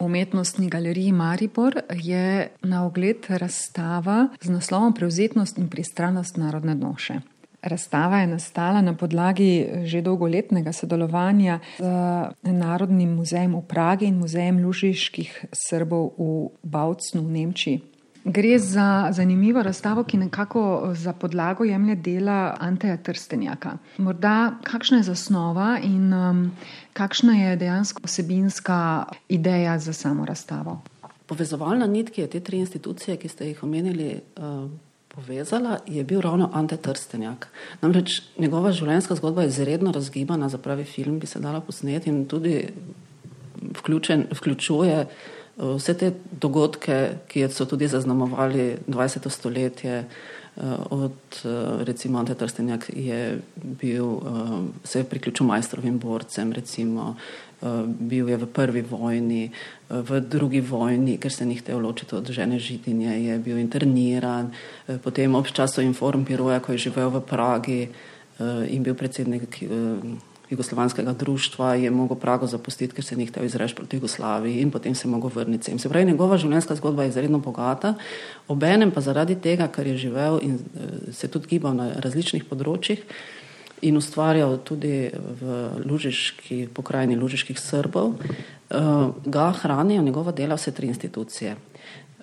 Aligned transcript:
Umetnostni 0.00 0.68
galeriji 0.68 1.12
Maribor 1.12 1.80
je 1.90 2.48
na 2.62 2.86
ogled 2.86 3.16
razstava 3.28 4.28
z 4.40 4.50
naslovom 4.50 4.94
Prevzetnost 4.94 5.58
in 5.58 5.68
pristranost 5.68 6.36
narodne 6.36 6.74
noše. 6.74 7.20
Razstava 7.62 8.18
je 8.18 8.26
nastala 8.26 8.80
na 8.80 8.94
podlagi 8.94 9.66
že 9.84 10.02
dolgoletnega 10.02 10.72
sodelovanja 10.72 11.58
z 12.42 12.52
Narodnim 12.52 13.16
muzejem 13.16 13.56
v 13.56 13.62
Pragi 13.66 14.06
in 14.06 14.18
muzejem 14.18 14.62
lužiških 14.62 15.46
Srbov 15.52 16.12
v 16.18 16.50
Bavcnu 16.62 17.22
v 17.22 17.30
Nemčiji. 17.30 17.95
Gre 18.28 18.58
za 18.58 19.08
zanimivo 19.12 19.62
razstavo, 19.62 20.02
ki 20.04 20.16
nekako 20.16 20.90
za 20.94 21.12
podlago 21.12 21.64
jemlje 21.64 21.94
dela 21.94 22.56
Anteja 22.60 22.96
Trstenjaka. 22.96 23.78
Morda 23.98 24.54
kakšna 24.62 24.96
je 24.96 25.02
zasnova 25.02 25.78
in 25.82 26.12
um, 26.14 26.50
kakšna 26.92 27.36
je 27.36 27.56
dejansko 27.56 28.00
osebinska 28.04 29.04
ideja 29.28 29.78
za 29.78 29.92
samo 29.92 30.24
razstavo? 30.24 30.80
Povezovalna 31.26 31.86
nit, 31.86 32.10
ki 32.10 32.20
je 32.20 32.30
te 32.30 32.40
tri 32.40 32.58
institucije, 32.58 33.16
ki 33.16 33.28
ste 33.28 33.46
jih 33.46 33.62
omenili, 33.62 34.20
uh, 34.36 34.70
povezala, 35.08 35.78
je 35.86 36.04
bil 36.04 36.20
ravno 36.20 36.50
Ante 36.52 36.76
Trstenjak. 36.76 37.46
Namreč 37.80 38.22
njegova 38.38 38.72
življenjska 38.72 39.14
zgodba 39.14 39.42
je 39.42 39.54
izredno 39.54 39.92
razgibana, 39.92 40.48
za 40.48 40.58
pravi 40.58 40.84
film 40.84 41.18
bi 41.18 41.26
se 41.26 41.38
dala 41.38 41.60
posneti 41.60 42.10
in 42.10 42.24
tudi 42.26 42.68
vključen, 43.78 44.26
vključuje 44.34 45.06
vse 45.56 45.94
te 45.96 46.12
dogodke, 46.40 47.18
ki 47.28 47.48
so 47.48 47.64
tudi 47.64 47.88
zaznamovali 47.88 48.76
20. 48.86 49.30
stoletje, 49.30 50.04
eh, 50.04 50.62
od 50.90 51.12
eh, 51.44 51.84
recimo 51.84 52.18
Ante 52.18 52.34
Trstenjak 52.34 52.90
je 52.94 53.40
bil, 53.56 54.04
eh, 54.04 54.62
se 54.84 54.98
je 54.98 55.04
priključil 55.04 55.46
majstrovim 55.46 55.98
borcem, 55.98 56.52
recimo 56.52 57.16
bil 57.86 58.28
je 58.28 58.36
v 58.36 58.46
prvi 58.46 58.82
vojni, 58.82 59.50
v 59.88 60.20
drugi 60.20 60.60
vojni, 60.60 61.16
ker 61.18 61.32
se 61.32 61.46
ni 61.46 61.56
hotel 61.56 61.80
ločiti 61.80 62.14
od 62.14 62.30
žene 62.30 62.58
Židinje, 62.58 63.16
je 63.24 63.38
bil 63.38 63.58
interniran, 63.58 64.52
potem 65.02 65.34
ob 65.34 65.46
času 65.46 65.80
inform 65.80 66.24
Piroja, 66.24 66.60
ko 66.60 66.72
je 66.72 66.78
živel 66.78 67.10
v 67.10 67.20
Pragi 67.20 67.88
in 68.68 68.82
bil 68.82 68.94
predsednik 68.94 69.64
jugoslovanskega 70.50 71.12
društva, 71.12 71.74
je 71.74 71.90
mogel 71.90 72.16
Prago 72.16 72.46
zapustiti, 72.46 72.94
ker 72.94 73.04
se 73.04 73.16
ni 73.16 73.26
hotel 73.26 73.44
izreči 73.44 73.74
proti 73.74 73.96
Jugoslaviji 73.96 74.60
in 74.60 74.70
potem 74.70 74.94
se 74.94 75.08
je 75.08 75.10
mogel 75.10 75.30
vrniti 75.34 75.64
sem. 75.64 75.78
Se 75.78 75.88
pravi, 75.88 76.06
njegova 76.06 76.38
življenjska 76.38 76.74
zgodba 76.74 77.02
je 77.02 77.08
izredno 77.08 77.38
bogata, 77.38 77.94
obenem 78.48 78.90
pa 78.90 79.00
zaradi 79.00 79.34
tega, 79.34 79.68
ker 79.68 79.86
je 79.86 79.96
živel 79.96 80.38
in 80.42 80.54
eh, 80.54 81.12
se 81.12 81.28
tudi 81.28 81.56
gibal 81.56 81.74
na 81.74 81.90
različnih 82.04 82.44
področjih 82.44 83.02
in 83.82 83.96
ustvarjal 83.96 84.56
tudi 84.64 85.10
v 85.12 85.56
lužiški 85.84 86.68
pokrajini 86.74 87.16
lužiških 87.16 87.58
Srbov, 87.60 88.14
eh, 88.14 88.78
ga 89.26 89.50
hranijo 89.62 90.02
njegova 90.02 90.32
dela 90.32 90.56
vse 90.56 90.72
tri 90.72 90.86
institucije. 90.86 91.56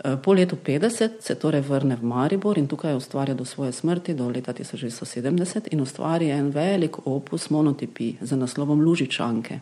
Eh, 0.03 0.17
po 0.23 0.33
letu 0.33 0.55
50 0.55 1.11
se 1.19 1.35
torej 1.35 1.61
vrne 1.61 1.95
v 1.95 2.03
Maribor 2.03 2.57
in 2.57 2.67
tukaj 2.67 2.95
ustvarja 2.95 3.33
do 3.33 3.45
svoje 3.45 3.71
smrti, 3.71 4.13
do 4.13 4.27
leta 4.27 4.53
1970 4.53 5.71
in 5.71 5.81
ustvari 5.81 6.27
en 6.29 6.51
velik 6.51 7.07
opus 7.07 7.49
monotipi 7.49 8.15
z 8.21 8.35
naslovom 8.35 8.81
Lužičanke. 8.83 9.59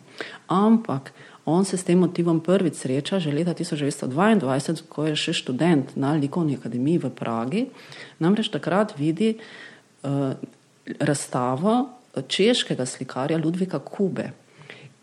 Ampak 0.47 1.13
on 1.45 1.65
se 1.65 1.77
s 1.77 1.83
tem 1.83 1.99
motivom 1.99 2.39
prvič 2.41 2.73
sreča 2.73 3.19
že 3.19 3.31
leta 3.31 3.53
1922, 3.53 4.81
ko 4.89 5.05
je 5.05 5.15
še 5.15 5.33
študent 5.33 5.93
na 5.95 6.17
Likovni 6.17 6.57
akademiji 6.57 6.97
v 6.97 7.09
Pragi, 7.09 7.65
namreč 8.19 8.49
takrat 8.49 8.97
vidi 8.97 9.37
uh, 9.37 10.33
razstavo 10.99 11.89
češkega 12.27 12.85
slikarja 12.85 13.37
Ludvika 13.37 13.79
Kube, 13.79 14.33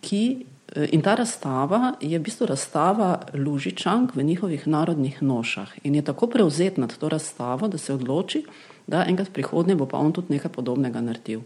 ki 0.02 0.22
Eh, 0.34 0.57
in 0.76 1.02
ta 1.02 1.14
razstava 1.14 1.92
je 2.00 2.18
v 2.18 2.22
bistvu 2.22 2.46
razstava 2.46 3.20
Lužičank 3.34 4.14
v 4.14 4.22
njihovih 4.22 4.66
narodnih 4.68 5.22
nošah 5.22 5.68
in 5.82 5.94
je 5.94 6.02
tako 6.02 6.26
prevzet 6.26 6.76
nad 6.76 6.96
to 6.96 7.08
razstavo, 7.08 7.68
da 7.68 7.78
se 7.78 7.94
odloči, 7.94 8.44
da 8.86 9.04
enkrat 9.08 9.28
v 9.28 9.32
prihodnje 9.32 9.74
bo 9.74 9.86
pa 9.86 9.98
on 9.98 10.12
tudi 10.12 10.32
nekaj 10.32 10.52
podobnega 10.52 11.00
naredil. 11.00 11.40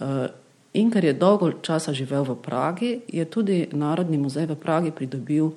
Eh, 0.00 0.28
in 0.74 0.90
ker 0.90 1.04
je 1.04 1.12
dolgo 1.12 1.52
časa 1.62 1.92
živel 1.92 2.24
v 2.24 2.36
Pragi, 2.42 3.00
je 3.08 3.24
tudi 3.24 3.68
Narodni 3.72 4.18
muzej 4.18 4.46
v 4.46 4.56
Pragi 4.56 4.90
pridobil 4.90 5.50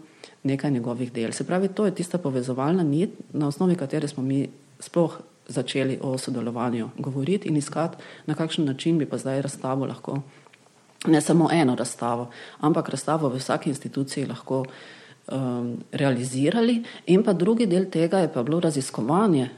nekaj 0.44 0.72
njegovih 0.72 1.14
del. 1.14 1.32
Se 1.32 1.44
pravi, 1.44 1.68
to 1.68 1.86
je 1.86 1.96
tista 1.96 2.18
povezovalna 2.18 2.84
nit, 2.84 3.10
na 3.34 3.48
osnovi 3.48 3.76
katere 3.76 4.08
smo 4.08 4.24
mi 4.24 4.50
sploh 4.80 5.20
začeli 5.48 6.00
o 6.02 6.18
sodelovanju 6.18 6.90
govoriti 6.98 7.50
in 7.50 7.58
iskati, 7.58 7.98
na 8.26 8.36
kakšen 8.36 8.66
način 8.66 8.98
bi 8.98 9.06
pa 9.06 9.18
zdaj 9.18 9.42
razstavo 9.42 9.86
lahko 9.86 10.22
ne 11.06 11.22
samo 11.22 11.50
eno 11.52 11.76
razstavo, 11.76 12.30
ampak 12.60 12.90
razstavo 12.90 13.30
v 13.30 13.38
vsaki 13.38 13.70
instituciji 13.70 14.26
lahko 14.26 14.66
um, 15.28 15.78
realizirali. 15.92 16.84
In 17.06 17.24
pa 17.24 17.34
drugi 17.34 17.66
del 17.66 17.90
tega 17.90 18.20
je 18.20 18.34
pa 18.34 18.44
bilo 18.44 18.60
raziskovanje 18.60 19.50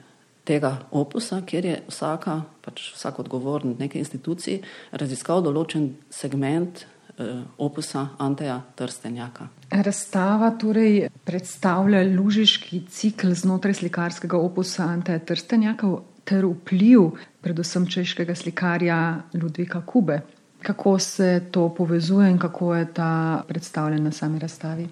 tega 0.44 0.78
opusa, 0.92 1.42
kjer 1.46 1.66
je 1.66 1.82
vsaka, 1.88 2.42
pač 2.66 2.92
vsak 2.96 3.20
odgovoren 3.20 3.76
neke 3.80 4.00
instituciji 4.00 4.64
raziskal 4.92 5.44
določen 5.46 5.92
segment 6.10 6.84
uh, 6.84 7.44
opusa 7.58 8.08
Anteja 8.18 8.60
Trstenjaka. 8.76 9.50
Razstava 9.70 10.52
torej 10.58 11.10
predstavlja 11.26 12.02
lužiški 12.10 12.84
cikl 12.90 13.36
znotraj 13.38 13.78
slikarskega 13.84 14.40
opusa 14.42 14.90
Anteja 14.90 15.22
Trstenjaka 15.22 15.92
ter 16.30 16.46
vpliv 16.46 17.16
predvsem 17.42 17.86
češkega 17.90 18.36
slikarja 18.38 19.00
Ludvika 19.38 19.82
Kube. 19.86 20.22
Kako 20.64 21.00
se 21.00 21.42
to 21.52 21.70
povezuje 21.78 22.30
in 22.32 22.38
kako 22.38 22.76
je 22.76 22.94
ta 22.94 23.44
predstavljen 23.48 24.04
na 24.04 24.12
sami 24.12 24.40
razstavi? 24.40 24.88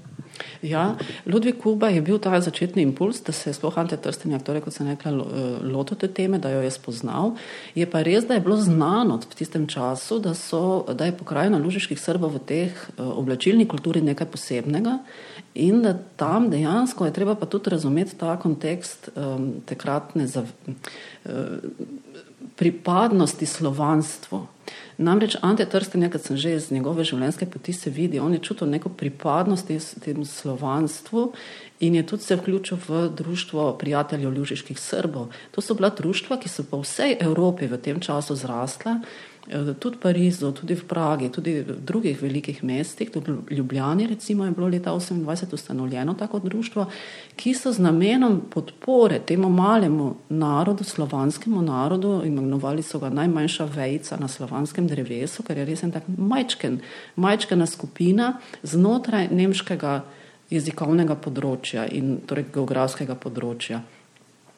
Ja, 0.61 0.95
Ludvik 1.25 1.61
Kuba 1.61 1.89
je 1.89 2.01
bil 2.01 2.19
ta 2.19 2.41
začetni 2.41 2.81
impuls, 2.81 3.21
da 3.23 3.31
se 3.31 3.49
je 3.49 3.53
sploh 3.53 3.77
Ante 3.77 3.97
Trstenjak, 3.97 4.43
torej 4.45 4.61
kot 4.65 4.73
sem 4.73 4.87
rekla, 4.89 5.11
lotil 5.63 5.97
te 5.97 6.07
teme, 6.07 6.39
da 6.39 6.51
jo 6.53 6.61
je 6.61 6.71
spoznal. 6.71 7.33
Je 7.75 7.85
pa 7.89 8.01
res, 8.05 8.25
da 8.27 8.37
je 8.37 8.43
bilo 8.45 8.57
znano 8.61 9.17
v 9.17 9.37
tistem 9.37 9.67
času, 9.67 10.19
da, 10.19 10.33
so, 10.37 10.85
da 10.93 11.09
je 11.09 11.15
pokrajina 11.17 11.59
lužiških 11.61 11.99
Srbov 11.99 12.37
v 12.37 12.43
teh 12.45 12.71
eh, 12.73 13.01
oblačilni 13.01 13.67
kulturi 13.67 14.01
nekaj 14.01 14.29
posebnega 14.33 14.99
in 15.57 15.81
da 15.81 15.95
tam 16.15 16.49
dejansko 16.49 17.05
je 17.05 17.13
treba 17.13 17.35
pa 17.35 17.45
tudi 17.49 17.69
razumeti 17.73 18.17
ta 18.17 18.35
kontekst 18.37 19.09
um, 19.15 19.53
takratne 19.65 20.27
zav, 20.27 20.45
uh, 21.25 21.31
pripadnosti 22.57 23.45
slovanstvu. 23.45 24.47
Namreč 24.97 25.37
Ante 25.41 25.65
Trsten, 25.65 26.09
kad 26.09 26.23
sem 26.23 26.37
že 26.37 26.55
iz 26.57 26.71
njegove 26.71 27.03
življenjske 27.05 27.45
poti 27.45 27.73
se 27.73 27.89
vidi, 27.93 28.19
on 28.19 28.33
je 28.33 28.41
čutil 28.41 28.67
neko 28.67 28.89
pripadnost 28.89 29.69
tem 30.03 30.25
slovanstvu 30.25 31.31
in 31.79 31.95
je 31.95 32.03
tudi 32.05 32.23
se 32.23 32.35
vključil 32.35 32.77
v 32.87 33.09
društvo 33.15 33.77
prijateljev 33.77 34.33
ljužiških 34.33 34.79
Srbov. 34.79 35.29
To 35.51 35.61
so 35.61 35.77
bila 35.77 35.89
društva, 35.89 36.39
ki 36.41 36.49
so 36.49 36.65
po 36.65 36.81
vsej 36.81 37.17
Evropi 37.21 37.69
v 37.69 37.77
tem 37.77 38.01
času 38.01 38.35
zrastla 38.35 38.99
Eh, 39.01 39.36
tudi 39.79 39.95
v 39.95 39.99
Parizu, 39.99 40.51
tudi 40.51 40.75
v 40.75 40.83
Pragi, 40.83 41.29
tudi 41.29 41.61
v 41.61 41.77
drugih 41.79 42.21
velikih 42.21 42.63
mestih, 42.63 43.09
tudi 43.11 43.31
v 43.31 43.55
Ljubljani, 43.57 44.07
recimo, 44.07 44.45
je 44.45 44.51
bilo 44.51 44.67
leta 44.67 44.91
1928 44.91 45.53
ustanovljeno 45.53 46.13
tako 46.13 46.39
društvo, 46.39 46.85
ki 47.35 47.53
so 47.53 47.71
z 47.71 47.79
namenom 47.79 48.41
podpore 48.49 49.19
temu 49.19 49.49
malemu 49.49 50.15
narodu, 50.29 50.83
slovanskemu 50.83 51.61
narodu, 51.61 52.21
imenovali 52.25 52.83
so 52.83 52.99
ga 52.99 53.09
najmanjša 53.09 53.65
vejca 53.65 54.17
na 54.19 54.27
slovanskem 54.27 54.87
drevesu, 54.87 55.43
ker 55.43 55.57
je 55.57 55.65
res 55.65 55.83
en 55.83 55.91
tak 55.91 56.03
majčken, 56.07 56.79
majčkena 57.15 57.65
skupina 57.65 58.37
znotraj 58.63 59.29
nemškega 59.31 60.03
jezikovnega 60.49 61.15
področja 61.15 61.87
in 61.91 62.19
torej 62.27 62.47
geografskega 62.53 63.15
področja 63.15 63.81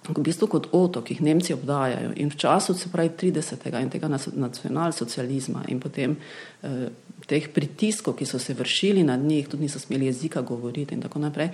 v 0.07 0.23
bistvu 0.23 0.47
kot 0.47 0.69
otok, 0.71 1.05
ki 1.05 1.17
jih 1.17 1.25
Nemci 1.27 1.53
obdajajo 1.53 2.13
in 2.15 2.31
v 2.31 2.39
času, 2.39 2.73
se 2.73 2.89
pravi, 2.91 3.11
30. 3.19 3.67
in 3.81 3.89
tega 3.89 4.07
nacionalsocializma 4.07 5.65
in 5.67 5.79
potem 5.79 6.15
eh, 6.63 6.89
teh 7.27 7.49
pritiskov, 7.53 8.15
ki 8.15 8.25
so 8.25 8.39
se 8.39 8.53
vršili 8.53 9.03
nad 9.03 9.19
njih, 9.19 9.47
tudi 9.47 9.67
niso 9.67 9.79
smeli 9.79 10.05
jezika 10.05 10.41
govoriti 10.41 10.95
in 10.95 11.01
tako 11.01 11.19
naprej, 11.19 11.49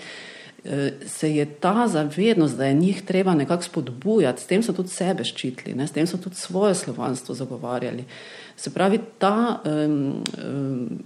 eh, 0.63 0.93
se 1.07 1.35
je 1.35 1.45
ta 1.45 1.87
zavednost, 1.87 2.57
da 2.57 2.65
je 2.65 2.73
njih 2.73 3.01
treba 3.01 3.33
nekako 3.33 3.63
spodbujati, 3.63 4.41
s 4.41 4.45
tem 4.45 4.63
so 4.63 4.73
tudi 4.73 4.89
sebe 4.89 5.23
ščitili, 5.23 5.75
ne, 5.75 5.87
s 5.87 5.91
tem 5.91 6.07
so 6.07 6.17
tudi 6.17 6.35
svoje 6.35 6.75
slovanstvo 6.75 7.35
zagovarjali. 7.35 8.05
Se 8.55 8.69
pravi, 8.69 8.99
ta 9.19 9.61
um, 9.65 10.23
um, 10.39 10.99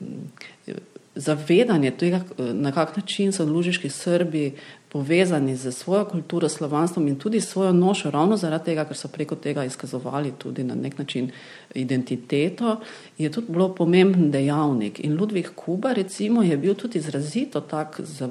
zavedanje 1.15 1.91
tega, 1.91 2.21
na 2.37 2.71
kak 2.71 2.97
način 2.97 3.31
so 3.31 3.45
lužiški 3.45 3.89
Srbi 3.89 4.53
povezani 4.89 5.55
z 5.55 5.71
svojo 5.71 6.05
kulturo, 6.05 6.49
slovanstvom 6.49 7.07
in 7.07 7.15
tudi 7.15 7.41
svojo 7.41 7.73
nošo, 7.73 8.11
ravno 8.11 8.37
zaradi 8.37 8.65
tega, 8.65 8.85
ker 8.89 8.97
so 8.97 9.07
preko 9.07 9.35
tega 9.35 9.63
izkazovali 9.65 10.31
tudi 10.37 10.63
na 10.63 10.75
nek 10.75 10.97
način 10.97 11.29
identiteto, 11.73 12.79
je 13.17 13.31
tudi 13.31 13.51
bilo 13.53 13.69
pomemben 13.75 14.31
dejavnik. 14.31 14.99
In 15.03 15.17
Ludvik 15.17 15.51
Kuba, 15.55 15.93
recimo, 15.93 16.43
je 16.43 16.57
bil 16.57 16.73
tudi 16.73 16.97
izrazito 16.97 17.61
tak, 17.61 18.01
za, 18.03 18.29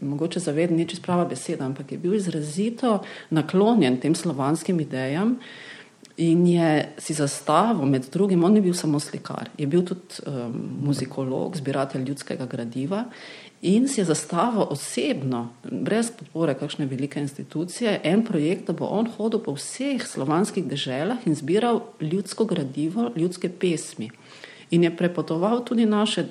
mogoče 0.00 0.40
zaveden, 0.40 0.76
ni 0.76 0.88
čisto 0.88 1.06
prava 1.06 1.24
beseda, 1.24 1.64
ampak 1.66 1.92
je 1.92 1.98
bil 1.98 2.14
izrazito 2.14 2.98
naklonjen 3.30 4.00
tem 4.00 4.14
slovanskim 4.14 4.80
idejam. 4.80 5.38
In 6.16 6.46
je 6.46 6.94
si 6.98 7.14
zastavil, 7.14 7.86
med 7.88 8.10
drugim, 8.12 8.44
on 8.44 8.52
ni 8.52 8.60
bil 8.60 8.74
samo 8.74 9.00
slikar, 9.00 9.48
je 9.58 9.66
bil 9.66 9.84
tudi 9.86 10.26
um, 10.26 10.52
muzikolog, 10.84 11.56
zbiratelj 11.56 12.04
ljudskega 12.04 12.46
gradiva 12.46 13.04
in 13.62 13.88
si 13.88 14.00
je 14.00 14.04
zastavil 14.04 14.66
osebno, 14.70 15.48
brez 15.62 16.10
podpore 16.10 16.54
kakšne 16.58 16.86
velike 16.86 17.20
institucije, 17.20 18.00
en 18.04 18.24
projekt, 18.26 18.66
da 18.66 18.74
bo 18.74 18.90
on 18.90 19.06
hodil 19.16 19.38
po 19.38 19.54
vseh 19.54 20.02
slovanskih 20.02 20.66
deželah 20.66 21.22
in 21.26 21.38
zbiral 21.38 21.80
ljudsko 22.00 22.44
gradivo, 22.44 23.12
ljudske 23.16 23.48
pesmi. 23.48 24.10
In 24.70 24.84
je 24.84 24.96
prepotoval 24.96 25.62
tudi 25.64 25.86
naše 25.86 26.26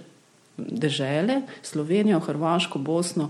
dežele, 0.57 1.41
Slovenijo, 1.63 2.19
Hrvaško, 2.19 2.79
Bosno, 2.79 3.29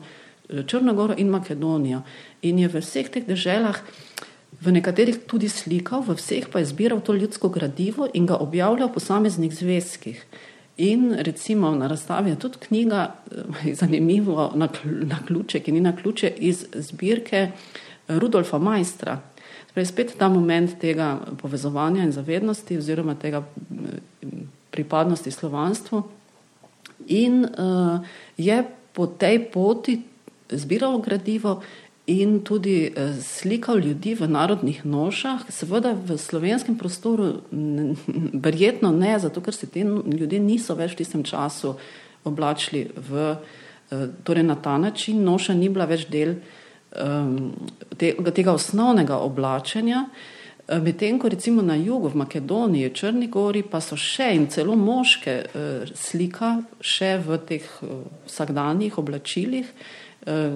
Črnogoro 0.67 1.13
in 1.17 1.29
Makedonijo. 1.29 2.01
In 2.41 2.59
je 2.59 2.67
v 2.67 2.81
vseh 2.81 3.09
teh 3.09 3.27
deželah, 3.27 3.77
v 4.61 4.71
nekaterih 4.71 5.21
tudi 5.29 5.49
slikal, 5.49 6.01
v 6.01 6.17
vseh 6.17 6.49
pa 6.49 6.59
je 6.59 6.73
zbiral 6.73 7.01
to 7.01 7.13
ljudsko 7.13 7.49
gradivo 7.49 8.09
in 8.13 8.25
ga 8.25 8.41
objavljal 8.41 8.89
v 8.89 8.97
posameznih 8.97 9.53
zvezkih. 9.53 10.25
In 10.81 11.13
recimo 11.19 11.71
na 11.75 11.87
razstavi 11.87 12.29
je 12.29 12.39
tudi 12.39 12.57
knjiga, 12.67 13.13
eh, 13.65 13.73
zanimivo, 13.81 14.51
na, 14.55 14.67
na 14.85 15.19
ključe, 15.27 15.59
ki 15.59 15.71
ni 15.71 15.81
na 15.81 15.95
ključe, 15.95 16.33
iz 16.37 16.65
zbirke 16.73 17.37
eh, 17.37 17.51
Rudolfa 18.07 18.57
Majstra. 18.57 19.19
Torej, 19.73 19.85
spet 19.85 20.15
ta 20.17 20.29
moment 20.29 20.73
tega 20.79 21.19
povezovanja 21.41 22.03
in 22.03 22.11
zavednosti, 22.11 22.77
oziroma 22.77 23.15
tega 23.15 23.43
eh, 23.43 24.25
pripadnosti 24.71 25.31
slovanstvu. 25.31 26.03
In 27.07 27.43
uh, 27.43 28.05
je 28.37 28.63
po 28.93 29.07
tej 29.07 29.39
poti 29.51 30.01
zbiral 30.49 30.99
gradivo 31.01 31.61
in 32.19 32.41
tudi 32.43 32.91
eh, 32.95 33.13
slikal 33.21 33.79
ljudi 33.79 34.15
v 34.15 34.27
narodnih 34.27 34.83
nošah, 34.85 35.47
seveda 35.49 35.93
v 35.93 36.17
slovenskem 36.17 36.77
prostoru, 36.77 37.41
verjetno 38.33 38.91
ne, 38.91 39.15
zato 39.19 39.41
ker 39.41 39.55
se 39.55 39.67
ti 39.67 39.85
ljudje 39.85 40.39
niso 40.39 40.75
več 40.75 40.95
v 40.95 41.01
tistem 41.03 41.23
času 41.23 41.75
oblačili 42.27 42.87
v, 42.95 43.35
eh, 43.91 44.07
torej 44.23 44.43
na 44.43 44.55
ta 44.55 44.77
način, 44.77 45.23
noša 45.23 45.53
ni 45.53 45.69
bila 45.69 45.85
več 45.85 46.07
del 46.09 46.35
um, 46.91 47.51
tega 47.97 48.53
osnovnega 48.53 49.17
oblačenja. 49.17 50.05
Eh, 50.67 50.79
medtem 50.79 51.19
ko 51.19 51.29
recimo 51.29 51.61
na 51.61 51.75
jugu, 51.75 52.09
v 52.09 52.23
Makedoniji, 52.23 52.93
Črni 52.93 53.27
Gori, 53.27 53.63
pa 53.63 53.81
so 53.81 53.95
še 53.95 54.33
in 54.35 54.47
celo 54.47 54.75
moške 54.75 55.43
slika 55.95 56.61
še 56.79 57.17
v 57.25 57.41
teh 57.47 57.67
vsakdanjih 58.27 58.97
oblačilih, 58.97 59.67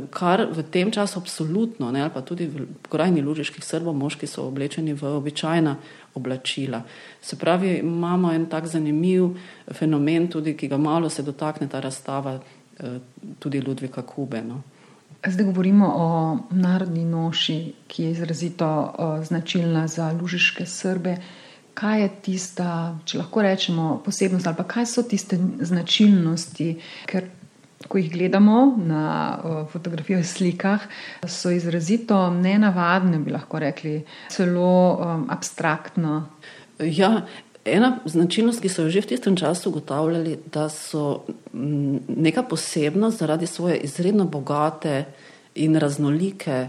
kar 0.09 0.45
v 0.51 0.63
tem 0.69 0.91
času 0.91 1.19
absolutno, 1.19 1.91
ne, 1.91 2.01
ali 2.01 2.13
pa 2.13 2.21
tudi 2.21 2.45
v 2.45 2.67
krajni 2.89 3.21
lužiških 3.25 3.65
srbov, 3.65 3.95
moški 3.97 4.27
so 4.29 4.45
oblečeni 4.45 4.93
v 4.93 5.09
običajna 5.17 5.75
oblačila. 6.13 6.83
Se 7.21 7.35
pravi, 7.35 7.79
imamo 7.81 8.31
en 8.33 8.45
tak 8.45 8.67
zanimiv 8.67 9.33
fenomen, 9.73 10.27
tudi, 10.27 10.53
ki 10.53 10.67
ga 10.67 10.77
malo 10.77 11.09
se 11.09 11.23
dotakne 11.23 11.67
ta 11.67 11.79
razstava, 11.79 12.39
eh, 12.79 12.99
tudi 13.39 13.61
Ludvika 13.61 14.01
Kube. 14.01 14.41
No. 14.41 14.61
Zdaj 15.27 15.45
govorimo 15.45 15.87
o 15.95 16.37
narodni 16.51 17.05
noši, 17.05 17.73
ki 17.87 18.03
je 18.03 18.11
izrazito 18.11 18.67
uh, 18.67 19.25
značilna 19.25 19.87
za 19.87 20.11
lužiške 20.11 20.65
srbe. 20.65 21.17
Kaj 21.73 22.01
je 22.01 22.09
tista, 22.21 22.99
če 23.05 23.17
lahko 23.17 23.41
rečemo, 23.41 24.01
posebnost 24.05 24.47
ali 24.47 24.67
kaj 24.67 24.85
so 24.85 25.03
tiste 25.03 25.39
značilnosti, 25.59 26.75
ker 27.09 27.25
ko 27.87 27.99
jih 28.01 28.11
gledamo 28.11 28.75
na 28.77 29.39
fotografijah, 29.71 30.25
slikah, 30.25 30.85
so 31.27 31.51
izrazito 31.53 32.17
nenavadne, 32.33 33.19
bi 33.21 33.33
lahko 33.35 33.59
rekli, 33.59 33.99
celo 34.33 34.97
um, 34.97 35.27
abstraktno. 35.29 36.23
Ja, 36.79 37.25
ena 37.65 37.99
značilnost, 38.05 38.61
ki 38.61 38.69
so 38.69 38.85
jo 38.85 38.93
že 38.93 39.05
v 39.05 39.11
tistem 39.13 39.37
času 39.37 39.69
ugotavljali, 39.69 40.37
da 40.53 40.69
so 40.69 41.25
neka 41.53 42.43
posebnost 42.43 43.19
zaradi 43.19 43.47
svoje 43.47 43.77
izredno 43.87 44.25
bogate 44.25 45.05
in 45.55 45.75
raznolike 45.75 46.67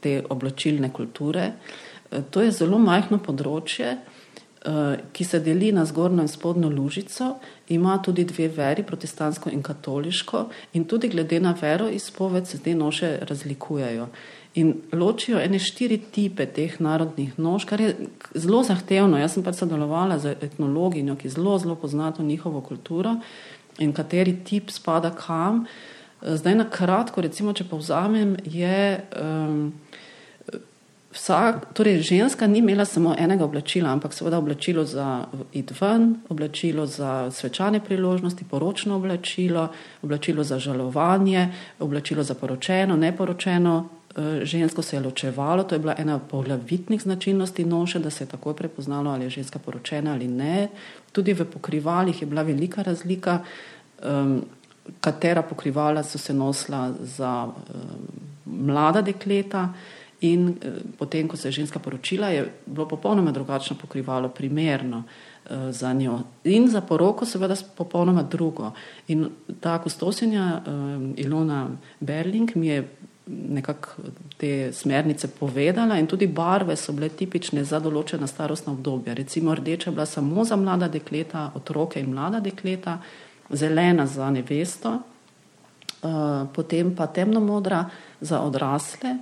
te 0.00 0.22
oblačilne 0.30 0.92
kulture. 0.92 1.52
To 2.30 2.42
je 2.42 2.52
zelo 2.52 2.78
majhno 2.78 3.18
področje. 3.18 3.96
Eh, 4.64 4.96
ki 5.12 5.24
se 5.24 5.38
deli 5.40 5.72
na 5.72 5.84
zgornjo 5.84 6.22
in 6.22 6.28
spodnjo 6.28 6.68
lužico, 6.68 7.36
ima 7.68 7.98
tudi 8.02 8.24
dve 8.24 8.48
veri, 8.48 8.82
protestantsko 8.82 9.50
in 9.50 9.62
katoliško, 9.62 10.48
in 10.72 10.84
tudi 10.84 11.08
glede 11.08 11.38
na 11.40 11.54
vero 11.60 11.88
izpoved 11.88 12.46
se 12.46 12.58
te 12.58 12.74
noše 12.74 13.18
razlikujejo. 13.22 14.08
In 14.54 14.74
ločijo 14.92 15.38
ene 15.38 15.58
štiri 15.58 16.00
tipe 16.10 16.46
teh 16.46 16.80
narodnih 16.80 17.38
nož, 17.38 17.64
kar 17.64 17.80
je 17.80 17.94
zelo 18.34 18.64
zahtevno. 18.66 19.18
Jaz 19.18 19.36
sem 19.36 19.46
pač 19.46 19.60
sodelovala 19.62 20.18
z 20.18 20.34
etnologinjo, 20.42 21.14
ki 21.14 21.30
zelo, 21.30 21.54
zelo 21.58 21.76
pozna 21.78 22.10
to 22.12 22.22
njihovo 22.22 22.60
kulturo 22.60 23.14
in 23.78 23.92
kateri 23.92 24.40
tip 24.44 24.74
spada 24.74 25.14
kam. 25.14 25.66
Eh, 26.22 26.34
zdaj 26.36 26.54
na 26.54 26.66
kratko, 26.66 27.22
recimo, 27.22 27.54
če 27.54 27.70
povzamem, 27.70 28.34
je. 28.42 29.06
Um, 29.22 29.72
Vsak, 31.08 31.72
torej 31.72 32.02
ženska 32.04 32.46
ni 32.46 32.58
imela 32.58 32.84
samo 32.84 33.14
enega 33.18 33.44
oblačila, 33.44 33.90
ampak 33.90 34.12
seveda 34.12 34.38
oblačilo 34.38 34.84
za 34.84 35.24
id 35.52 35.72
ven, 35.80 36.16
oblačilo 36.28 36.86
za 36.86 37.30
svečane 37.30 37.80
priložnosti, 37.80 38.44
poročno 38.44 38.96
oblačilo, 38.96 39.68
oblačilo 40.02 40.44
za 40.44 40.58
žalovanje, 40.58 41.48
oblačilo 41.80 42.22
za 42.22 42.34
poročeno, 42.34 42.96
neporočeno. 42.96 43.88
Eh, 44.16 44.44
žensko 44.44 44.82
se 44.82 44.96
je 44.96 45.00
ločevalo, 45.00 45.64
to 45.64 45.74
je 45.74 45.78
bila 45.78 45.94
ena 45.98 46.18
poglavitnih 46.18 47.02
značilnosti 47.02 47.64
noše, 47.64 47.98
da 47.98 48.10
se 48.10 48.24
je 48.24 48.28
takoj 48.28 48.56
prepoznalo, 48.56 49.10
ali 49.10 49.24
je 49.24 49.30
ženska 49.30 49.58
poročena 49.58 50.12
ali 50.12 50.28
ne. 50.28 50.68
Tudi 51.12 51.32
v 51.32 51.44
pokrivalih 51.44 52.22
je 52.22 52.26
bila 52.26 52.42
velika 52.42 52.82
razlika, 52.82 53.38
um, 54.04 54.44
katera 55.00 55.42
pokrivala 55.42 56.02
so 56.02 56.18
se 56.18 56.34
nosila 56.34 56.92
za 57.00 57.44
um, 57.44 58.66
mlada 58.66 59.02
dekleta. 59.02 59.72
In 60.20 60.48
eh, 60.48 60.70
potem, 60.98 61.28
ko 61.28 61.36
se 61.36 61.48
je 61.48 61.52
ženska 61.52 61.78
poročila, 61.78 62.28
je 62.28 62.48
bilo 62.66 62.88
popolnoma 62.88 63.32
drugačno 63.32 63.76
pokrivalo, 63.80 64.28
primerno 64.28 65.02
eh, 65.04 65.72
za 65.72 65.92
njo. 65.92 66.18
In 66.44 66.68
za 66.68 66.80
poroko, 66.80 67.26
seveda, 67.26 67.54
popolnoma 67.76 68.22
drugo. 68.22 68.72
In 69.08 69.28
ta 69.60 69.78
kustosinja 69.78 70.62
eh, 70.66 71.22
Ilona 71.22 71.68
Berling 72.00 72.50
mi 72.54 72.66
je 72.66 72.88
nekako 73.26 73.88
te 74.36 74.72
smernice 74.72 75.28
povedala, 75.28 75.98
in 75.98 76.06
tudi 76.06 76.26
barve 76.26 76.76
so 76.76 76.92
bile 76.92 77.08
tipične 77.08 77.64
za 77.64 77.78
določena 77.78 78.26
starostna 78.26 78.72
obdobja. 78.72 79.14
Recimo, 79.14 79.54
rdeča 79.54 79.90
je 79.90 79.94
bila 79.94 80.06
samo 80.06 80.44
za 80.44 80.56
mlada 80.56 80.88
dekleta, 80.88 81.50
otroke 81.54 82.00
in 82.00 82.10
mlada 82.10 82.40
dekleta, 82.40 82.98
zelena 83.50 84.06
za 84.06 84.30
nevesto, 84.30 84.98
potem 86.54 86.94
pa 86.96 87.06
temno 87.06 87.40
modra 87.40 87.84
za 88.20 88.40
odrasle. 88.40 89.18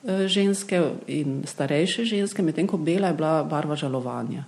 Eh, 0.00 0.28
ženske 0.28 0.80
in 1.06 1.42
starejše 1.44 2.04
ženske, 2.08 2.42
medtem 2.42 2.66
ko 2.66 2.78
bela 2.80 3.08
je 3.08 3.14
bila 3.14 3.44
barva 3.44 3.76
žalovanja. 3.76 4.46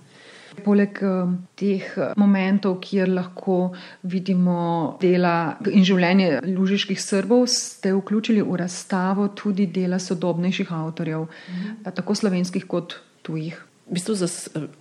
Poleg 0.65 0.97
eh, 0.97 1.29
teh 1.55 1.85
eh, 1.97 2.13
momentov, 2.17 2.79
kjer 2.81 3.11
lahko 3.13 3.69
vidimo 4.01 4.97
dela 5.01 5.53
in 5.69 5.85
življenje 5.85 6.41
lužiških 6.57 6.97
srbov, 6.97 7.45
ste 7.53 7.93
vključili 7.93 8.41
v 8.41 8.57
razstavo 8.57 9.27
tudi 9.37 9.67
dela 9.69 10.01
sodobnejših 10.01 10.73
avtorjev, 10.73 11.27
mhm. 11.29 11.83
tako 11.93 12.15
slovenskih 12.17 12.65
kot 12.65 12.97
tujih. 13.21 13.61
V 13.85 13.99
bistvu 13.99 14.25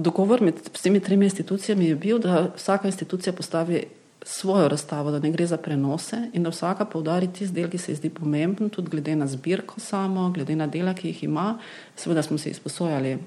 dogovor 0.01 0.41
med 0.41 0.57
vsemi 0.73 1.01
tremi 1.05 1.29
institucijami 1.29 1.91
je 1.91 1.97
bil, 2.01 2.19
da 2.23 2.47
vsaka 2.57 2.89
institucija 2.89 3.37
postavi 3.37 3.85
svojo 4.25 4.69
razstavo, 4.69 5.11
da 5.11 5.19
ne 5.19 5.31
gre 5.31 5.47
za 5.47 5.57
prenose 5.57 6.17
in 6.33 6.43
da 6.43 6.51
vsaka 6.51 6.85
poudari 6.85 7.27
tisti 7.33 7.55
del, 7.55 7.71
ki 7.71 7.79
se 7.79 7.93
ji 7.93 7.97
zdi 7.97 8.11
pomemben, 8.11 8.71
tudi 8.71 8.91
glede 8.91 9.17
na 9.17 9.27
zbirko 9.27 9.81
samo, 9.81 10.31
glede 10.31 10.57
na 10.57 10.67
dela, 10.67 10.95
ki 10.95 11.09
jih 11.09 11.25
ima. 11.25 11.59
Seveda 11.97 12.23
smo 12.23 12.39
se 12.39 12.51
izposojali 12.51 13.19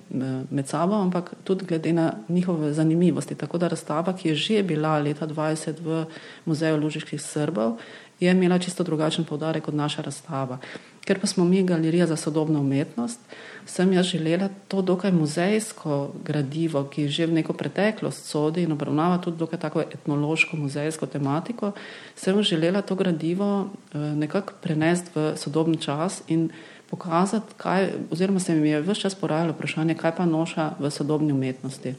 med 0.50 0.68
sabo, 0.68 0.96
ampak 0.96 1.34
tudi 1.44 1.66
glede 1.66 1.94
na 1.94 2.14
njihove 2.30 2.74
zanimivosti. 2.74 3.36
Tako 3.36 3.58
da 3.58 3.68
razstava, 3.68 4.16
ki 4.16 4.30
je 4.30 4.36
že 4.36 4.64
bila 4.64 5.00
leta 5.00 5.28
20 5.28 5.82
v 5.82 6.06
Muzeju 6.46 6.78
Lužiških 6.78 7.22
Srbov, 7.22 7.78
je 8.20 8.32
imela 8.32 8.60
čisto 8.60 8.84
drugačen 8.84 9.26
poudarek 9.26 9.64
kot 9.64 9.74
naša 9.74 10.02
razstava. 10.02 10.58
Ker 11.06 11.20
pa 11.20 11.28
smo 11.28 11.46
mi 11.46 11.64
galerija 11.64 12.08
za 12.08 12.16
sodobno 12.16 12.60
umetnost, 12.60 13.20
sem 13.66 13.94
jaz 13.94 14.06
želela 14.06 14.50
to 14.68 14.82
dokaj 14.82 15.12
muzejsko 15.12 16.12
gradivo, 16.26 16.84
ki 16.84 17.08
že 17.08 17.26
v 17.26 17.34
neko 17.34 17.54
preteklost 17.54 18.26
sodi 18.26 18.64
in 18.64 18.72
obravnava 18.72 19.18
tudi 19.18 19.38
dokaj 19.38 19.60
tako 19.60 19.82
etnološko 19.82 20.58
muzejsko 20.58 21.06
tematiko, 21.06 21.72
sem 22.16 22.42
želela 22.44 22.82
to 22.82 22.96
gradivo 22.96 23.68
eh, 23.94 23.98
nekako 23.98 24.54
prenesti 24.62 25.12
v 25.16 25.34
sodobni 25.38 25.78
čas 25.78 26.22
in 26.28 26.50
pokazati, 26.90 27.54
kaj, 27.58 27.92
oziroma 28.12 28.40
se 28.40 28.56
mi 28.56 28.70
je 28.70 28.82
vse 28.82 29.02
čas 29.02 29.16
porajalo 29.16 29.54
vprašanje, 29.54 29.96
kaj 29.96 30.16
pa 30.16 30.26
noša 30.26 30.72
v 30.80 30.92
sodobni 30.92 31.34
umetnosti. 31.34 31.94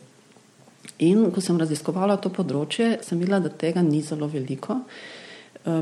In 0.99 1.31
ko 1.31 1.41
sem 1.41 1.59
raziskovala 1.59 2.17
to 2.17 2.31
področje, 2.31 2.99
sem 3.03 3.19
videla, 3.19 3.39
da 3.41 3.49
tega 3.49 3.83
ni 3.83 4.03
zelo 4.03 4.27
veliko. 4.27 4.81
Eh, 4.81 5.16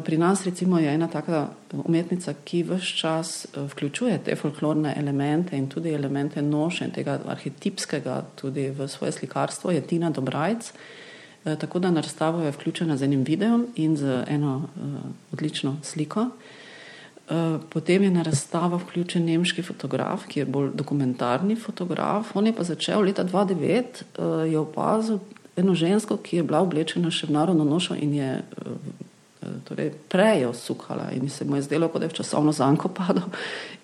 pri 0.04 0.18
nas 0.18 0.44
recimo 0.44 0.78
je 0.78 0.94
ena 0.94 1.08
taka 1.08 1.48
umetnica, 1.72 2.32
ki 2.44 2.62
vse 2.62 2.96
čas 2.96 3.44
eh, 3.44 3.60
vključuje 3.68 4.18
te 4.24 4.36
folklorne 4.36 4.94
elemente 4.96 5.56
in 5.56 5.68
tudi 5.68 5.92
elemente 5.92 6.42
noše 6.42 6.84
in 6.84 6.90
tega 6.90 7.18
arhetipskega 7.26 8.22
tudi 8.34 8.70
v 8.70 8.88
svoje 8.88 9.12
slikarstvo, 9.12 9.70
je 9.70 9.80
Tina 9.80 10.10
Dobrajc, 10.10 10.72
tako 11.44 11.78
da 11.78 11.90
na 11.90 12.00
razstavo 12.00 12.40
je 12.42 12.50
vključena 12.50 12.96
z 12.96 13.02
enim 13.02 13.24
videom 13.24 13.66
in 13.76 13.96
z 13.96 14.24
eno 14.28 14.68
odlično 15.32 15.76
sliko. 15.82 16.26
Potem 17.68 18.02
je 18.02 18.10
na 18.10 18.22
razstavo 18.22 18.76
vključen 18.76 19.24
nemški 19.24 19.62
fotograf, 19.62 20.24
ki 20.26 20.40
je 20.40 20.46
bolj 20.46 20.70
dokumentarni 20.74 21.56
fotograf. 21.56 22.32
On 22.34 22.46
je 22.46 22.54
pa 22.56 22.64
začel 22.64 23.04
leta 23.04 23.24
2009, 23.24 24.48
je 24.48 24.58
opazil 24.58 25.18
eno 25.56 25.74
žensko, 25.74 26.16
ki 26.16 26.36
je 26.36 26.42
bila 26.42 26.64
oblečena 26.64 27.10
še 27.10 27.26
v 27.26 27.36
narodno 27.36 27.64
nošo 27.64 27.94
in 27.94 28.14
je 28.14 28.40
torej 29.68 29.92
prej 30.08 30.46
osukala 30.46 31.10
in 31.12 31.28
se 31.30 31.44
mu 31.44 31.56
je 31.56 31.62
zdelo, 31.62 31.88
kot 31.88 32.00
da 32.00 32.06
je 32.06 32.12
v 32.12 32.18
časovno 32.20 32.52
zanko 32.52 32.88
padal. 32.88 33.28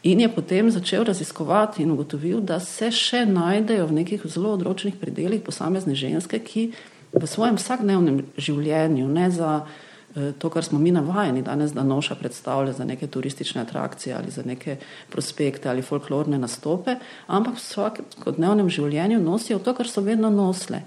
In 0.02 0.20
je 0.20 0.28
potem 0.28 0.70
začel 0.70 1.04
raziskovati 1.04 1.82
in 1.82 1.90
ugotovil, 1.90 2.40
da 2.40 2.60
se 2.60 2.90
še 2.90 3.26
najdejo 3.26 3.86
v 3.86 4.00
nekih 4.00 4.26
zelo 4.26 4.54
odročnih 4.56 4.96
predeljih 5.00 5.42
posamezne 5.44 5.94
ženske, 5.94 6.38
ki 6.38 6.72
v 7.12 7.26
svojem 7.26 7.58
vsakdnevnem 7.58 8.24
življenju, 8.38 9.08
ne 9.08 9.30
za 9.30 9.52
eh, 9.60 10.32
to, 10.38 10.50
kar 10.50 10.64
smo 10.64 10.78
mi 10.78 10.92
navajeni 10.94 11.42
danes, 11.42 11.74
da 11.74 11.82
noša 11.82 12.14
predstavlja 12.20 12.72
za 12.72 12.84
neke 12.84 13.06
turistične 13.06 13.62
atrakcije 13.62 14.14
ali 14.16 14.30
za 14.30 14.42
neke 14.46 14.78
prospekte 15.10 15.68
ali 15.68 15.82
folklorne 15.82 16.38
nastope, 16.38 16.96
ampak 17.26 17.58
v 17.58 17.64
vsakodnevnem 17.64 18.70
življenju 18.70 19.20
nosijo 19.20 19.58
to, 19.58 19.74
kar 19.74 19.88
so 19.88 20.04
vedno 20.06 20.30
nosile. 20.30 20.84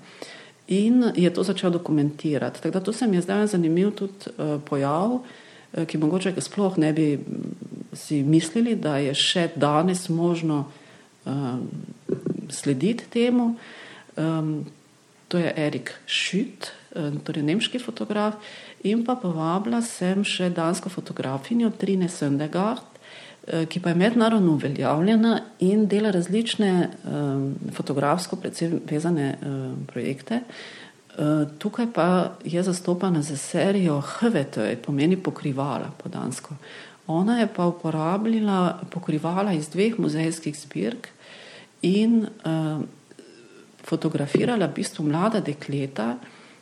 In 0.74 1.12
je 1.16 1.30
to 1.34 1.44
začel 1.44 1.72
dokumentirati. 1.72 2.62
Tako 2.62 2.74
da 2.74 2.84
to 2.84 2.94
se 2.94 3.08
mi 3.08 3.18
je 3.18 3.22
zdaj 3.22 3.48
zanimiv 3.54 3.92
tudi 3.92 4.32
uh, 4.38 4.62
pojav, 4.66 5.20
uh, 5.20 5.86
ki 5.86 5.98
mogoče 5.98 6.34
sploh 6.42 6.78
ne 6.78 6.94
bi 6.94 7.08
si 7.94 8.24
mislili, 8.24 8.76
da 8.76 8.98
je 8.98 9.14
še 9.14 9.50
danes 9.56 10.10
možno 10.10 10.66
um, 11.26 11.68
slediti 12.50 13.06
temu. 13.10 13.56
Um, 14.16 14.66
to 15.28 15.38
je 15.38 15.54
Erik 15.58 15.94
Schütt, 16.08 16.72
um, 16.96 17.20
torej 17.26 17.44
nemški 17.44 17.80
fotograf, 17.80 18.38
in 18.84 19.06
pa 19.06 19.16
povabila 19.16 19.82
sem 19.82 20.26
še 20.26 20.50
dansko 20.54 20.90
fotografinjo 20.90 21.72
Trine 21.78 22.10
Sendegard, 22.10 22.93
Eh, 22.93 22.93
ki 23.44 23.80
pa 23.80 23.90
je 23.90 23.96
mednarodno 23.96 24.52
uveljavljena 24.52 25.40
in 25.60 25.88
dela 25.88 26.12
različne 26.12 26.90
um, 27.04 27.56
fotografsko, 27.76 28.36
predvsem 28.36 28.80
vezane 28.90 29.38
um, 29.42 29.76
projekte. 29.88 30.40
Uh, 31.18 31.44
tukaj 31.60 31.88
pa 31.94 32.32
je 32.46 32.64
zastopana 32.64 33.22
za 33.22 33.38
serijo 33.38 34.02
HVT, 34.02 34.58
pomeni 34.86 35.18
pokrivala 35.18 35.92
po 36.04 36.10
dansko. 36.10 36.56
Ona 37.08 37.40
je 37.40 37.48
pa 37.56 37.66
uporabljala 37.66 38.80
pokrivala 38.90 39.54
iz 39.54 39.70
dveh 39.70 40.00
muzejskih 40.00 40.56
zbirk 40.60 41.08
in 41.82 42.24
uh, 42.24 42.82
fotografirala 43.84 44.66
v 44.68 44.74
bistvu 44.80 45.04
mlada 45.04 45.40
dekleta 45.40 46.16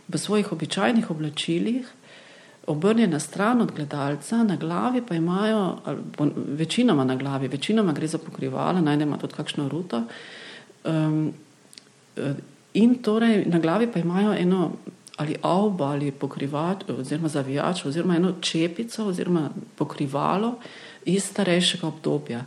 v 0.08 0.18
svojih 0.18 0.52
običajnih 0.52 1.12
oblačilih, 1.12 1.86
obrnjena 2.68 3.20
stran 3.20 3.62
od 3.62 3.72
gledalca, 3.75 4.44
na 4.44 4.56
glavi 4.56 5.01
pa 5.08 5.15
imajo, 5.15 5.77
večinoma 6.48 7.03
na 7.03 7.15
glavi, 7.15 7.48
večinoma 7.48 7.94
gre 7.94 8.08
za 8.08 8.18
pokrivala, 8.18 8.82
najdemo 8.82 9.18
tudi 9.18 9.34
kakšno 9.34 9.70
ruto. 9.70 10.03
Um, 10.84 11.34
in 12.74 12.96
torej 12.96 13.46
na 13.46 13.60
glavi 13.60 13.91
pa 13.91 14.00
imajo 14.00 14.34
eno 14.34 14.72
ali 15.18 15.36
avbo 15.41 15.84
ali 15.84 16.12
pokrivač, 16.12 16.89
oziroma 16.89 17.27
zavijač, 17.27 17.86
oziroma 17.86 18.15
eno 18.15 18.34
čepico, 18.41 19.06
oziroma 19.06 19.50
pokrivalo 19.75 20.56
iz 21.06 21.24
starejšega 21.24 21.88
obdobja. 21.88 22.46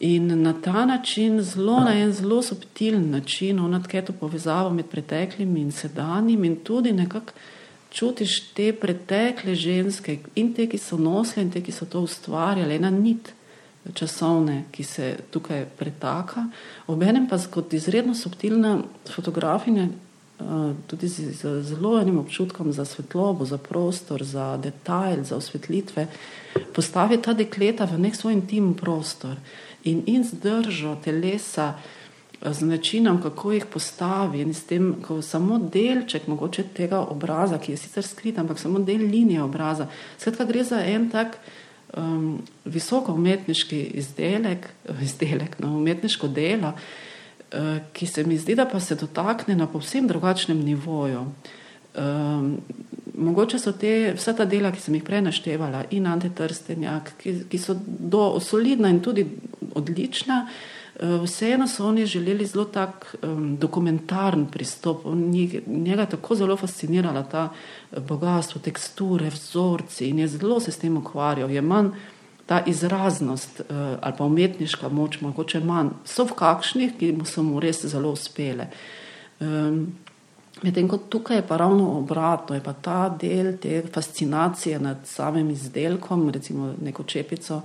In 0.00 0.42
na 0.42 0.52
ta 0.52 0.84
način, 0.86 1.42
zelo 1.42 1.80
na 1.80 1.94
en 1.94 2.12
zelo 2.12 2.42
subtilen 2.42 3.10
način, 3.10 3.58
ona 3.60 3.82
tke 3.82 4.02
to 4.02 4.12
povezavo 4.12 4.70
med 4.70 4.86
preteklim 4.86 5.56
in 5.56 5.72
sedanjim, 5.72 6.44
in 6.44 6.56
tudi 6.56 6.92
nekako 6.92 7.32
čutiš 7.94 8.40
te 8.54 8.72
pretekle 8.72 9.54
ženske 9.54 10.18
in 10.34 10.52
te, 10.54 10.66
ki 10.66 10.78
so 10.78 10.98
nosile 10.98 11.46
in 11.46 11.52
te, 11.54 11.62
ki 11.62 11.72
so 11.72 11.86
to 11.86 12.02
ustvarjale, 12.02 12.74
ena 12.74 12.90
nit 12.90 13.30
časovne, 13.94 14.64
ki 14.72 14.84
se 14.84 15.10
tukaj 15.30 15.66
pretaka. 15.78 16.48
Obenem 16.90 17.28
pa 17.28 17.38
kot 17.50 17.72
izredno 17.76 18.14
subtilna 18.14 18.78
fotografinja, 19.14 19.84
eh, 19.84 20.72
tudi 20.86 21.08
z 21.08 21.60
zelo 21.62 21.98
enim 22.00 22.18
občutkom 22.18 22.72
za 22.72 22.84
svetlobo, 22.84 23.44
za 23.44 23.58
prostor, 23.58 24.24
za 24.24 24.56
detajl, 24.56 25.24
za 25.24 25.36
osvetlitve, 25.36 26.06
postavi 26.74 27.22
ta 27.22 27.32
dekleta 27.32 27.84
v 27.84 27.98
nek 27.98 28.16
svoj 28.16 28.32
intim 28.32 28.74
prostor 28.74 29.36
in, 29.84 30.02
in 30.06 30.24
zdržo 30.24 30.96
telesa 31.04 31.74
z 32.52 32.62
načinom, 32.62 33.22
kako 33.22 33.52
jih 33.52 33.66
postavi 33.66 34.40
in 34.40 34.54
s 34.54 34.66
tem, 34.68 34.94
ko 35.02 35.22
samo 35.22 35.58
delček 35.58 36.26
mogoče 36.28 36.62
tega 36.76 37.00
obraza, 37.00 37.58
ki 37.58 37.72
je 37.72 37.76
sicer 37.76 38.04
skrit, 38.04 38.38
ampak 38.38 38.58
samo 38.58 38.78
del 38.78 39.06
linije 39.08 39.42
obraza. 39.42 39.86
Skratka, 40.18 40.44
gre 40.44 40.64
za 40.64 40.82
en 40.84 41.08
tak 41.10 41.38
um, 41.96 42.42
visoko 42.64 43.14
umetniški 43.14 43.80
izdelek, 44.00 44.68
izdelek 45.08 45.58
no, 45.58 45.76
umetniško 45.78 46.28
delo, 46.28 46.74
uh, 46.74 47.78
ki 47.92 48.06
se 48.06 48.24
mi 48.24 48.38
zdi, 48.38 48.54
da 48.54 48.68
pa 48.68 48.80
se 48.80 48.94
dotakne 48.94 49.56
na 49.56 49.66
povsem 49.66 50.06
drugačnem 50.06 50.60
nivoju. 50.60 51.24
Um, 51.94 52.58
mogoče 53.14 53.58
so 53.58 53.72
te, 53.72 54.12
vsa 54.18 54.36
ta 54.36 54.44
dela, 54.44 54.72
ki 54.74 54.80
sem 54.84 54.94
jih 54.98 55.04
prej 55.06 55.24
naštevala, 55.24 55.84
in 55.96 56.06
antitrstenjak, 56.12 57.14
ki, 57.22 57.36
ki 57.48 57.58
so 57.58 57.78
do, 57.86 58.34
solidna 58.40 58.90
in 58.92 59.00
tudi 59.00 59.24
odlična, 59.74 60.44
uh, 60.44 60.72
vseeno 61.00 61.68
so 61.68 61.86
oni 61.86 62.06
želeli 62.06 62.46
zelo 62.46 62.64
tak 62.64 63.16
um, 63.22 63.56
dokumentarni 63.56 64.46
pristop. 64.52 65.04
Njega 65.66 66.06
tako 66.06 66.34
zelo 66.34 66.56
fascinirala 66.56 67.22
ta 67.22 67.48
eh, 67.92 68.00
bogatstvo, 68.00 68.60
teksture, 68.60 69.28
vzorci 69.28 70.08
in 70.08 70.18
je 70.18 70.28
zelo 70.28 70.60
se 70.60 70.72
s 70.72 70.78
tem 70.78 70.96
ukvarjal. 70.96 71.50
Je 71.50 71.62
manj 71.62 71.88
ta 72.46 72.62
izraznost 72.66 73.60
uh, 73.60 73.76
ali 74.00 74.14
pa 74.18 74.24
umetniška 74.24 74.88
moč, 74.88 75.20
mogoče 75.20 75.60
manj. 75.60 75.88
So 76.04 76.24
v 76.24 76.32
kakšnih, 76.36 76.92
ki 76.98 77.12
mu 77.12 77.24
so 77.24 77.42
mu 77.42 77.60
res 77.60 77.86
zelo 77.86 78.12
uspele. 78.12 78.68
Um, 79.40 79.94
Medtem 80.62 80.88
ko 80.88 80.96
tukaj 80.96 81.36
je 81.36 81.42
pa 81.46 81.56
ravno 81.56 81.98
obratno, 81.98 82.54
je 82.54 82.62
pa 82.62 82.72
ta 82.72 83.08
del 83.08 83.56
te 83.58 83.82
fascinacije 83.92 84.78
nad 84.78 85.00
samim 85.04 85.50
izdelkom, 85.50 86.30
recimo 86.30 86.74
neko 86.82 87.02
čepico, 87.02 87.56
uh, 87.56 87.62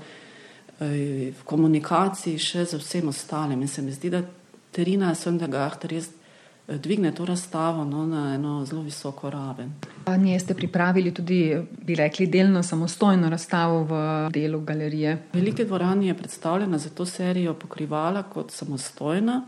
v 0.79 1.43
komunikaciji 1.45 2.39
še 2.39 2.65
z 2.65 2.79
vsem 2.79 3.07
ostalim. 3.12 3.62
In 3.62 3.67
se 3.67 3.81
mi 3.81 3.91
zdi, 3.91 4.09
da 4.09 4.24
Terina 4.71 5.12
Söndergaard 5.15 5.83
res 5.89 6.07
eh, 6.67 6.77
dvigne 6.77 7.12
to 7.15 7.25
razstavo 7.25 7.83
no, 7.83 8.05
na 8.07 8.36
eno 8.36 8.65
zelo 8.65 8.81
visoko 8.86 9.29
raven. 9.29 9.74
Nje 10.07 10.39
ste 10.39 10.55
pripravili 10.55 11.12
tudi, 11.13 11.57
bi 11.86 11.95
rekli, 11.95 12.27
delno 12.27 12.63
samostojno 12.63 13.29
razstavo 13.29 13.83
v 13.89 14.01
delu 14.33 14.62
galerije. 14.62 15.17
Velike 15.33 15.65
dvorani 15.65 16.07
je 16.07 16.17
predstavljena 16.17 16.77
za 16.77 16.89
to 16.89 17.05
serijo 17.05 17.53
pokrivala 17.53 18.24
kot 18.24 18.51
samostojna, 18.51 19.43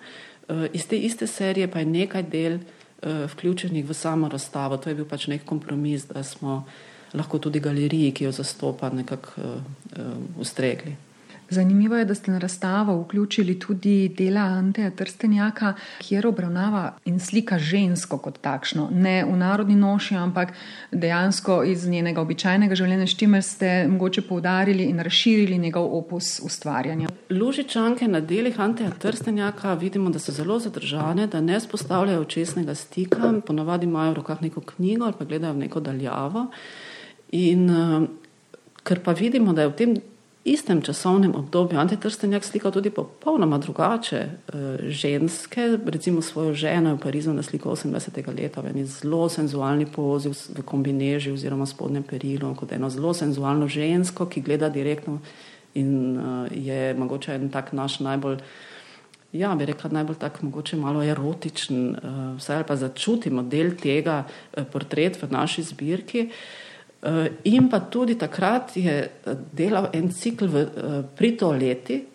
eh, 0.49 0.67
iz 0.73 0.87
te 0.87 0.97
iste 0.97 1.27
serije 1.27 1.71
pa 1.71 1.79
je 1.79 1.85
nekaj 1.85 2.23
del 2.23 2.57
eh, 2.57 3.27
vključenih 3.27 3.85
v 3.89 3.93
samo 3.93 4.29
razstavo. 4.29 4.77
To 4.77 4.89
je 4.89 4.95
bil 4.95 5.05
pač 5.05 5.27
nek 5.27 5.45
kompromis, 5.45 6.07
da 6.07 6.23
smo 6.23 6.65
lahko 7.13 7.39
tudi 7.39 7.59
galeriji, 7.59 8.11
ki 8.11 8.23
jo 8.23 8.31
zastopa, 8.31 8.89
nekako 8.89 9.31
ustregli. 10.39 10.95
Zanimivo 11.51 11.95
je, 11.95 12.05
da 12.05 12.15
ste 12.15 12.31
na 12.31 12.37
razstavo 12.37 13.01
vključili 13.01 13.59
tudi 13.59 14.09
dela 14.17 14.41
Anteja 14.41 14.91
Trstenjaka, 14.91 15.73
kjer 15.99 16.27
obravnava 16.27 16.93
in 17.05 17.19
slika 17.19 17.59
žensko 17.59 18.17
kot 18.17 18.37
takšno, 18.41 18.87
ne 18.91 19.25
v 19.25 19.35
narodni 19.35 19.75
noši, 19.75 20.15
ampak 20.15 20.53
dejansko 20.91 21.63
iz 21.63 21.83
njenega 21.87 22.21
običajnega 22.21 22.75
življenja, 22.75 23.07
s 23.07 23.17
čimer 23.19 23.43
ste 23.43 23.71
mogoče 23.87 24.21
poudarili 24.29 24.85
in 24.87 25.03
razširili 25.03 25.57
njegov 25.57 25.89
opus 25.97 26.39
ustvarjanja. 26.39 27.11
Lužičanke 27.29 28.07
na 28.07 28.23
delih 28.23 28.59
Anteja 28.59 28.89
Trstenjaka 28.89 29.73
vidimo, 29.73 30.09
da 30.09 30.23
so 30.23 30.31
zelo 30.31 30.59
zadržane, 30.59 31.27
da 31.27 31.41
ne 31.41 31.59
spostavljajo 31.59 32.21
očesnega 32.21 32.75
stika, 32.75 33.33
ponovadi 33.47 33.91
imajo 33.91 34.15
v 34.15 34.21
rokah 34.21 34.41
neko 34.41 34.63
knjigo 34.71 35.05
ali 35.05 35.19
pa 35.19 35.27
gledajo 35.27 35.59
v 35.59 35.65
neko 35.67 35.83
daljavo. 35.83 36.47
In, 37.31 37.69
uh, 37.69 38.09
Ker 38.83 38.99
pa 39.05 39.13
vidimo, 39.13 39.53
da 39.53 39.61
je 39.61 39.69
v 39.69 39.75
tem 39.77 39.91
istem 40.43 40.81
časovnem 40.81 41.35
obdobju 41.35 41.79
Antitrstenjak 41.79 42.43
slikal 42.43 42.71
tudi 42.71 42.89
popolnoma 42.89 43.57
drugače 43.57 44.25
uh, 44.25 44.53
ženske, 44.89 45.77
recimo 45.85 46.21
svojo 46.21 46.53
ženo 46.53 46.89
je 46.89 46.95
v 46.95 46.99
Parizu 46.99 47.33
na 47.33 47.43
sliku 47.43 47.69
80. 47.69 48.41
leta, 48.41 48.61
v 48.61 48.73
eni 48.73 48.85
zelo 48.85 49.29
senzualni 49.29 49.85
pozi 49.85 50.29
v 50.29 50.63
kombineži 50.65 51.31
oziroma 51.31 51.65
spodnjem 51.65 52.03
perilu, 52.03 52.55
kot 52.55 52.71
eno 52.71 52.89
zelo 52.89 53.13
senzualno 53.13 53.67
žensko, 53.67 54.25
ki 54.25 54.41
gleda 54.41 54.69
direktno 54.69 55.19
in 55.73 56.17
uh, 56.17 56.47
je 56.51 56.93
mogoče 56.93 57.35
en 57.35 57.49
tak 57.49 57.71
naš 57.73 57.99
najbolj, 57.99 58.41
ja, 59.31 59.53
bi 59.55 59.65
rekla, 59.65 59.89
najbolj 59.93 60.17
tak 60.19 60.41
mogoče 60.41 60.75
malo 60.75 61.03
erotičen, 61.03 61.95
uh, 61.95 62.19
vsaj 62.41 62.65
pa 62.67 62.75
začutimo 62.75 63.43
del 63.43 63.77
tega 63.77 64.25
portret 64.73 65.21
v 65.21 65.31
naši 65.31 65.63
zbirki. 65.63 66.27
Uh, 66.27 66.31
Eh, 66.31 66.70
in 67.43 67.69
pa 67.69 67.79
tudi 67.79 68.15
takrat 68.15 68.75
je 68.77 68.93
eh, 69.01 69.37
delal 69.53 69.89
en 69.93 70.11
cikl 70.11 70.45
v, 70.47 70.57
eh, 70.61 71.01
pri 71.15 71.37
toaleti 71.37 72.05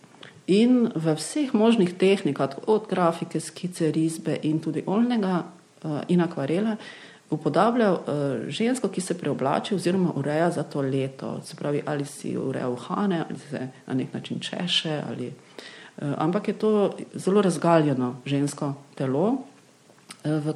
in 0.47 0.87
v 0.95 1.14
vseh 1.14 1.55
možnih 1.55 1.99
tehnikah, 1.99 2.55
od 2.66 2.87
grafike, 2.87 3.40
skice, 3.40 3.90
risbe 3.90 4.38
in 4.43 4.61
tudi 4.61 4.83
olnega 4.87 5.43
in 6.09 6.21
akvarela, 6.21 6.76
upodabljal 7.31 7.99
žensko, 8.49 8.88
ki 8.88 9.00
se 9.00 9.19
preoblači 9.19 9.75
oziroma 9.75 10.12
ureja 10.16 10.50
za 10.50 10.62
to 10.62 10.81
leto. 10.81 11.40
Se 11.43 11.57
pravi, 11.57 11.83
ali 11.87 12.05
si 12.05 12.37
ureja 12.37 12.69
uhane, 12.69 13.25
ali 13.28 13.38
se 13.38 13.69
na 13.87 13.95
nek 13.95 14.14
način 14.14 14.38
češe. 14.40 15.02
Ali, 15.09 15.33
ampak 15.99 16.49
je 16.49 16.55
to 16.55 16.95
zelo 17.14 17.43
razgaljeno 17.43 18.16
žensko 18.25 18.75
telo. 18.95 19.43
Uh, 20.26 20.40
v, 20.42 20.54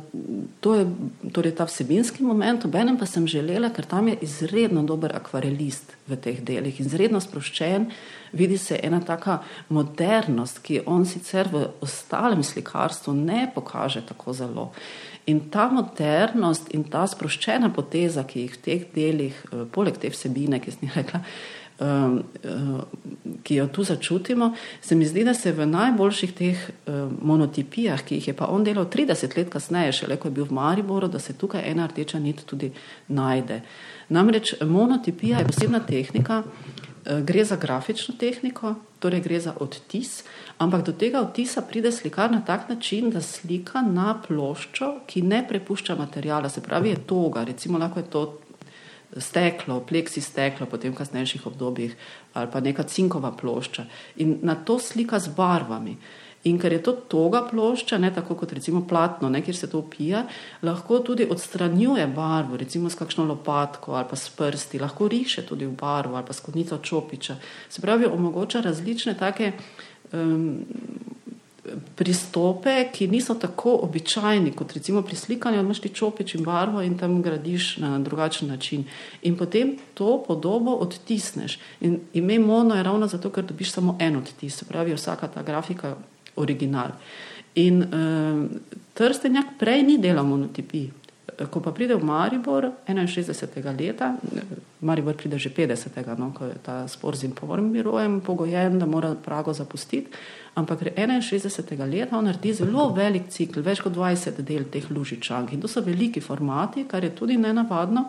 to 0.61 0.75
je 0.75 0.87
torej 1.33 1.55
ta 1.55 1.65
vsebinski 1.69 2.25
moment, 2.27 2.65
obenem 2.67 2.99
pa 2.99 3.07
sem 3.07 3.27
želela, 3.31 3.71
ker 3.71 3.87
tam 3.87 4.09
je 4.11 4.17
izredno 4.27 4.83
dober 4.83 5.15
akvarelist 5.15 5.95
v 6.11 6.19
teh 6.19 6.41
delih, 6.43 6.81
izredno 6.83 7.21
sproščen, 7.23 7.87
vidi 8.33 8.59
se 8.59 8.81
ena 8.83 9.01
taka 9.01 9.41
modernost, 9.69 10.59
ki 10.67 10.83
on 10.87 11.07
sicer 11.07 11.49
v 11.53 11.69
ostalem 11.85 12.43
slikarstvu 12.43 13.15
ne 13.15 13.47
pokaže 13.55 14.03
tako 14.09 14.35
zelo. 14.35 14.67
In 15.31 15.47
ta 15.53 15.69
modernost 15.71 16.73
in 16.75 16.85
ta 16.91 17.05
sproščena 17.07 17.71
poteza, 17.75 18.25
ki 18.27 18.47
jih 18.47 18.55
v 18.57 18.63
teh 18.65 18.87
delih, 18.95 19.37
eh, 19.53 19.65
poleg 19.71 19.99
te 20.01 20.11
vsebine, 20.11 20.59
ki 20.61 20.73
sem 20.75 20.89
jih 20.89 20.97
rekla, 20.97 21.23
ki 23.43 23.55
jo 23.55 23.67
tu 23.67 23.85
začutimo, 23.85 24.55
se 24.81 24.95
mi 24.95 25.07
zdi, 25.07 25.25
da 25.25 25.35
se 25.35 25.53
v 25.53 25.67
najboljših 25.67 26.33
teh 26.37 26.59
uh, 26.61 27.09
monotipijah, 27.23 28.03
ki 28.05 28.19
jih 28.19 28.29
je 28.29 28.35
pa 28.37 28.51
on 28.53 28.65
delal 28.65 28.85
30 28.85 29.37
let 29.37 29.49
kasneje, 29.49 29.93
šele 30.03 30.19
ko 30.21 30.29
je 30.29 30.37
bil 30.37 30.45
v 30.45 30.59
Mariboru, 30.59 31.09
da 31.09 31.19
se 31.19 31.33
tukaj 31.33 31.65
ena 31.71 31.87
rdeča 31.89 32.21
nit 32.21 32.45
tudi 32.47 32.73
najde. 33.09 33.63
Namreč 34.09 34.55
monotipija 34.61 35.39
je 35.39 35.49
posebna 35.49 35.81
tehnika, 35.81 36.43
uh, 36.45 37.21
gre 37.25 37.45
za 37.45 37.57
grafično 37.57 38.15
tehniko, 38.21 38.75
torej 39.01 39.25
gre 39.25 39.41
za 39.41 39.57
odtis, 39.61 40.21
ampak 40.59 40.85
do 40.85 40.93
tega 40.93 41.25
odtisa 41.25 41.65
pride 41.65 41.93
slikar 41.93 42.29
na 42.33 42.45
tak 42.45 42.69
način, 42.69 43.09
da 43.11 43.25
slika 43.25 43.81
na 43.81 44.19
ploščo, 44.29 44.99
ki 45.07 45.23
ne 45.23 45.41
prepušča 45.49 45.97
materijala, 45.97 46.53
se 46.53 46.61
pravi, 46.61 46.93
je 46.93 47.03
toga, 47.07 47.45
recimo 47.45 47.79
lahko 47.79 48.05
je 48.05 48.11
to 48.11 48.27
steklo, 49.17 49.81
pleksi 49.81 50.21
steklo, 50.21 50.67
potem 50.67 50.93
v 50.93 51.01
kasnejših 51.03 51.47
obdobjih, 51.47 51.97
ali 52.35 52.51
pa 52.53 52.61
neka 52.61 52.87
cinkova 52.87 53.33
plošča. 53.35 53.85
In 54.23 54.39
na 54.43 54.55
to 54.55 54.79
slika 54.79 55.19
z 55.19 55.35
barvami. 55.35 55.97
In 56.49 56.57
ker 56.57 56.73
je 56.73 56.81
to 56.81 56.93
toga 56.93 57.43
plošča, 57.45 57.99
ne 58.01 58.09
tako 58.15 58.35
kot 58.35 58.53
recimo 58.57 58.81
platno, 58.89 59.29
ne, 59.29 59.43
kjer 59.45 59.57
se 59.57 59.69
to 59.69 59.83
upija, 59.83 60.23
lahko 60.65 61.03
tudi 61.05 61.27
odstranjuje 61.29 62.07
barvo, 62.17 62.57
recimo 62.57 62.89
s 62.89 62.97
kakšno 62.97 63.27
lopatko 63.29 63.93
ali 63.93 64.09
pa 64.09 64.17
s 64.17 64.33
prsti, 64.33 64.81
lahko 64.81 65.09
riše 65.09 65.45
tudi 65.45 65.69
v 65.69 65.77
barvo 65.77 66.17
ali 66.17 66.25
pa 66.25 66.33
s 66.33 66.41
kodnico 66.41 66.79
čopiča. 66.79 67.37
Se 67.69 67.85
pravi, 67.85 68.09
omogoča 68.09 68.65
različne 68.65 69.19
take 69.21 69.53
um, 70.13 70.65
pristope, 71.97 72.89
ki 72.93 73.09
niso 73.09 73.35
tako 73.35 73.75
običajni 73.83 74.53
kot 74.53 74.73
recimo 74.73 75.03
pri 75.03 75.17
slikanju, 75.17 75.61
imaš 75.61 75.81
ti 75.81 75.89
čopič 75.89 76.35
in 76.35 76.45
barvo 76.45 76.83
in 76.83 76.99
tam 76.99 77.23
gradiš 77.23 77.77
na 77.77 77.99
drugačen 77.99 78.49
način. 78.49 78.85
In 79.23 79.37
potem 79.37 79.77
to 79.95 80.23
podobo 80.27 80.75
odtisneš. 80.75 81.59
In 81.81 82.01
ime 82.13 82.39
mono 82.39 82.75
je 82.75 82.83
ravno 82.83 83.07
zato, 83.07 83.31
ker 83.31 83.45
dobiš 83.45 83.73
samo 83.73 83.97
en 84.01 84.17
odtis, 84.17 84.57
se 84.57 84.65
pravi 84.65 84.95
vsaka 84.95 85.29
ta 85.29 85.43
grafika 85.43 85.97
original. 86.37 86.91
In 87.55 87.83
um, 87.83 88.49
Trstenjak 88.95 89.57
prej 89.59 89.83
ni 89.83 89.99
delal 89.99 90.27
monotipij. 90.27 90.91
Ko 91.49 91.61
pa 91.65 91.73
pride 91.73 91.97
v 91.97 92.05
Maribor 92.05 92.85
61. 92.85 93.73
leta, 93.73 94.13
Maribor 94.85 95.17
pride 95.17 95.39
že 95.39 95.49
50. 95.49 95.97
No, 96.19 96.33
ko 96.37 96.45
je 96.45 96.57
ta 96.61 96.85
spor 96.89 97.17
z 97.17 97.25
informirojem 97.25 98.21
pogojen, 98.21 98.79
da 98.79 98.87
mora 98.87 99.15
Prago 99.15 99.53
zapustiti, 99.53 100.13
ampak 100.55 100.93
61. 100.93 101.89
leta 101.89 102.19
on 102.19 102.25
naredi 102.25 102.53
zelo 102.53 102.93
velik 102.93 103.31
cikl, 103.33 103.63
več 103.65 103.81
kot 103.81 103.93
20 103.93 104.43
del 104.45 104.69
teh 104.69 104.85
lužičank 104.91 105.53
in 105.53 105.61
to 105.61 105.69
so 105.69 105.81
veliki 105.81 106.21
formati, 106.21 106.85
kar 106.85 107.05
je 107.05 107.15
tudi 107.17 107.37
nenavadno, 107.37 108.05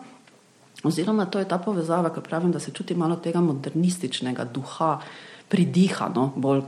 oziroma 0.84 1.26
to 1.26 1.38
je 1.38 1.48
ta 1.48 1.58
povezava, 1.58 2.10
ki 2.12 2.20
pravim, 2.20 2.52
da 2.52 2.60
se 2.60 2.72
čuti 2.72 2.94
malo 2.94 3.16
tega 3.16 3.40
modernističnega 3.40 4.44
duha, 4.44 4.98
pridihano 5.48 6.32
bolj 6.36 6.62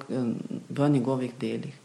v 0.69 0.89
njegovih 0.89 1.33
delih. 1.41 1.77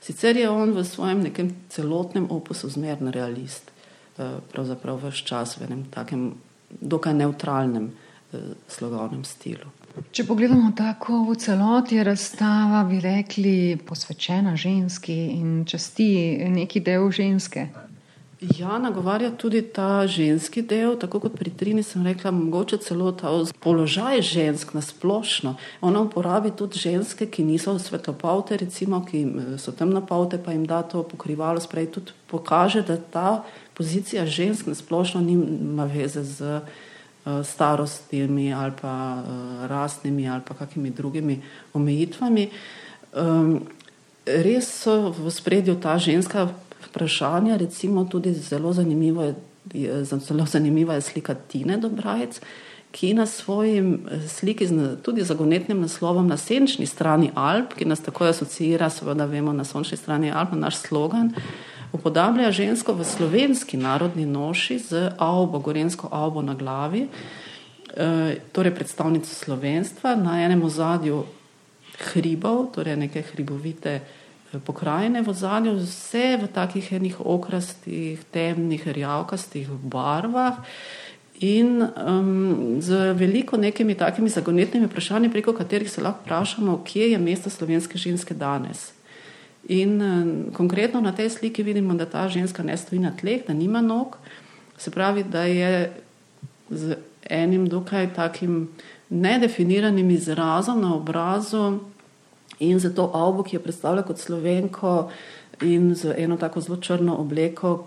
Sicer 0.00 0.36
je 0.36 0.48
on 0.50 0.74
v 0.76 0.84
svojem 0.84 1.22
nekem 1.22 1.54
celotnem 1.68 2.26
opusu 2.30 2.68
zmeren 2.68 3.08
realist. 3.08 3.73
Eh, 4.18 4.38
pravzaprav 4.52 5.00
vse 5.02 5.26
čas 5.26 5.56
v 5.58 5.64
enem 5.66 5.84
takem 5.90 6.34
dokaj 6.70 7.14
neutralnem 7.14 7.90
eh, 7.90 8.38
slogovnem 8.68 9.24
stilu. 9.24 9.66
Če 10.14 10.22
pogledamo 10.26 10.70
tako 10.76 11.24
v 11.26 11.34
celoti, 11.38 11.98
je 11.98 12.04
razstava, 12.06 12.84
bi 12.86 13.00
rekli, 13.02 13.74
posvečena 13.86 14.54
ženski 14.56 15.16
in 15.34 15.64
časti 15.66 16.38
neki 16.46 16.80
del 16.80 17.10
ženske. 17.10 17.66
Ja, 18.58 18.78
nagovarja 18.78 19.30
tudi 19.30 19.62
ta 19.62 20.06
ženski 20.06 20.62
del, 20.62 20.98
tako 21.00 21.20
kot 21.24 21.38
pri 21.38 21.50
Trini 21.50 21.82
sem 21.82 22.02
rekla, 22.06 22.30
mogoče 22.34 22.78
celo 22.82 23.12
ta 23.12 23.30
položaj 23.62 24.22
žensk 24.22 24.74
na 24.74 24.82
splošno. 24.82 25.54
Ona 25.80 26.02
uporabi 26.04 26.50
tudi 26.50 26.78
ženske, 26.78 27.26
ki 27.26 27.44
niso 27.44 27.78
svetlopaute, 27.78 28.58
recimo, 28.60 29.00
ki 29.06 29.24
so 29.58 29.72
temnopaute, 29.72 30.38
pa 30.38 30.52
jim 30.52 30.66
da 30.66 30.82
to 30.82 31.02
pokrivalo, 31.02 31.62
sprej 31.62 31.90
tudi 31.94 32.12
pokaže, 32.30 32.82
da 32.82 32.98
ta 32.98 33.28
pozicija 33.74 34.26
žensk 34.26 34.66
na 34.66 34.74
splošno 34.74 35.20
nima 35.20 35.84
veze 35.84 36.22
z 36.22 36.60
uh, 36.60 37.32
starostimi 37.44 38.52
ali 38.54 38.72
pa 38.82 39.22
uh, 39.22 39.66
rastnimi 39.66 40.28
ali 40.28 40.42
pa 40.48 40.54
kakimi 40.54 40.90
drugimi 40.90 41.42
omejitvami. 41.72 42.50
Um, 43.12 43.60
res 44.26 44.68
so 44.82 45.10
v 45.12 45.30
spredju 45.30 45.76
ta 45.80 45.98
ženska 45.98 46.48
vprašanja, 46.88 47.56
recimo 47.56 48.04
tudi 48.04 48.32
zelo 48.34 48.72
zanimivo 48.72 49.34
je, 49.72 50.04
zelo 50.04 50.46
zanimiva 50.46 50.94
je 50.94 51.00
slika 51.00 51.34
Tine 51.34 51.76
Dobrajec, 51.76 52.40
ki 52.94 53.14
na 53.14 53.26
svojim 53.26 54.06
eh, 54.10 54.28
sliki 54.28 54.68
tudi 55.02 55.22
zagonetnim 55.22 55.80
naslovom 55.80 56.26
na 56.28 56.36
senčni 56.36 56.86
strani 56.86 57.30
Alp, 57.34 57.74
ki 57.74 57.84
nas 57.84 58.00
tako 58.00 58.24
asocira, 58.24 58.90
seveda 58.90 59.26
vemo, 59.26 59.52
na 59.52 59.64
sončni 59.64 59.98
strani 59.98 60.30
Alp, 60.30 60.52
na 60.52 60.68
naš 60.68 60.76
slogan, 60.76 61.32
upodablja 61.94 62.50
žensko 62.50 62.92
v 62.98 63.06
slovenski 63.06 63.78
narodni 63.78 64.26
noši 64.26 64.78
z 64.82 65.14
avbo, 65.18 65.62
gorensko 65.62 66.10
avbo 66.10 66.42
na 66.42 66.58
glavi, 66.58 67.06
e, 67.06 67.08
torej 68.52 68.74
predstavnico 68.74 69.30
slovenstva, 69.30 70.18
na 70.18 70.42
enem 70.42 70.66
ozadju 70.66 71.22
hribov, 72.10 72.74
torej 72.74 72.98
neke 72.98 73.22
hribovite 73.22 74.02
pokrajine 74.66 75.22
v 75.22 75.30
zadnjem, 75.34 75.78
vse 75.78 76.38
v 76.42 76.50
takih 76.50 76.92
enih 76.92 77.16
okrastih, 77.18 78.18
temnih, 78.30 78.82
rjavkastih 78.86 79.70
barvah 79.82 80.62
in 81.42 81.82
um, 81.82 82.78
z 82.78 83.14
veliko 83.18 83.56
nekimi 83.58 83.94
takimi 83.94 84.30
zagonetnimi 84.30 84.86
vprašanji, 84.86 85.30
preko 85.30 85.52
katerih 85.52 85.90
se 85.90 86.02
lahko 86.02 86.22
vprašamo, 86.22 86.82
kje 86.86 87.10
je 87.10 87.18
mesto 87.18 87.50
slovenske 87.50 87.98
ženske 87.98 88.34
danes. 88.34 88.94
In 89.68 90.02
um, 90.02 90.44
konkretno 90.52 91.00
na 91.00 91.12
tej 91.12 91.30
sliki 91.30 91.62
vidimo, 91.62 91.94
da 91.94 92.06
ta 92.06 92.28
ženska 92.28 92.62
ne 92.62 92.76
stoji 92.76 93.00
na 93.00 93.12
tleh, 93.16 93.46
da 93.46 93.54
nima 93.54 93.80
nog, 93.80 94.16
se 94.78 94.90
pravi, 94.90 95.24
da 95.24 95.44
je 95.44 95.92
z 96.70 96.96
enim 97.30 97.68
dokaj 97.68 98.14
takim 98.14 98.68
nedefiniranim 99.08 100.10
izrazom 100.10 100.80
na 100.80 100.94
obrazu 100.94 101.78
in 102.58 102.78
za 102.78 102.90
to 102.90 103.10
avbo, 103.14 103.42
ki 103.42 103.56
jo 103.56 103.62
predstavlja 103.62 104.02
kot 104.02 104.18
slovenko 104.18 105.10
in 105.62 105.94
z 105.94 106.14
eno 106.18 106.36
tako 106.36 106.60
zelo 106.60 106.76
črno 106.76 107.16
obleko, 107.16 107.86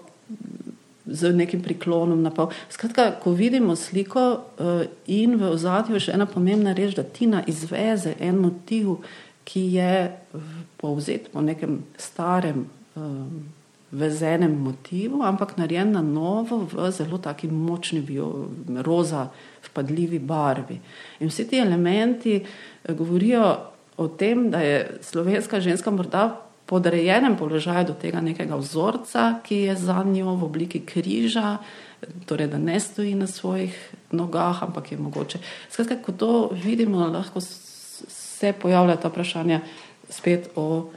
z 1.05 1.31
nekim 1.33 1.61
priklonom 1.63 2.21
na 2.21 2.31
pol. 2.31 2.51
Skratka, 2.69 3.11
ko 3.23 3.31
vidimo 3.31 3.75
sliko 3.75 4.23
uh, 4.31 4.83
in 5.07 5.37
v 5.39 5.51
ozadju 5.53 5.95
je 5.95 6.07
še 6.07 6.17
ena 6.17 6.25
pomembna 6.25 6.73
reč, 6.75 6.95
da 6.95 7.03
Tina 7.03 7.43
izveze 7.47 8.15
en 8.19 8.41
motiv, 8.43 8.97
ki 9.47 9.63
je 9.79 10.11
povzet 10.77 11.31
po 11.31 11.41
nekem 11.41 11.79
starem 11.97 12.65
uh, 12.67 13.03
vezenem 13.91 14.51
motivu, 14.51 15.23
ampak 15.23 15.55
narejen 15.55 15.93
na 15.95 16.03
novo 16.03 16.67
v 16.67 16.91
zelo 16.91 17.17
taki 17.17 17.47
močni 17.47 18.01
bio, 18.03 18.51
roza, 18.83 19.29
vpadljivi 19.69 20.19
barvi. 20.19 20.75
In 21.23 21.31
vsi 21.31 21.47
ti 21.47 21.61
elementi 21.63 22.41
uh, 22.43 22.95
govorijo 22.95 23.55
o 23.97 24.07
tem, 24.07 24.49
da 24.51 24.59
je 24.61 24.99
slovenska 25.01 25.61
ženska 25.63 25.91
morda 25.91 26.43
podrejenem 26.67 27.37
položaju 27.39 27.87
do 27.87 27.93
tega 27.95 28.21
nekega 28.21 28.59
vzorca, 28.59 29.39
ki 29.43 29.55
je 29.71 29.75
za 29.75 30.03
njo 30.03 30.35
v 30.35 30.43
obliki 30.43 30.83
križa, 30.85 31.57
torej 32.27 32.51
da 32.51 32.59
ne 32.59 32.79
stoji 32.79 33.15
na 33.15 33.27
svojih 33.27 33.71
nogah, 34.11 34.63
ampak 34.63 34.91
je 34.91 34.97
mogoče. 34.97 35.39
Skratka, 35.71 35.95
ko 36.03 36.11
to 36.11 36.31
vidimo, 36.51 37.07
lahko 37.07 37.41
se 38.39 38.53
pojavlja 38.53 38.95
ta 38.95 39.09
vprašanja 39.09 39.61
spet 40.09 40.49
o 40.55 40.89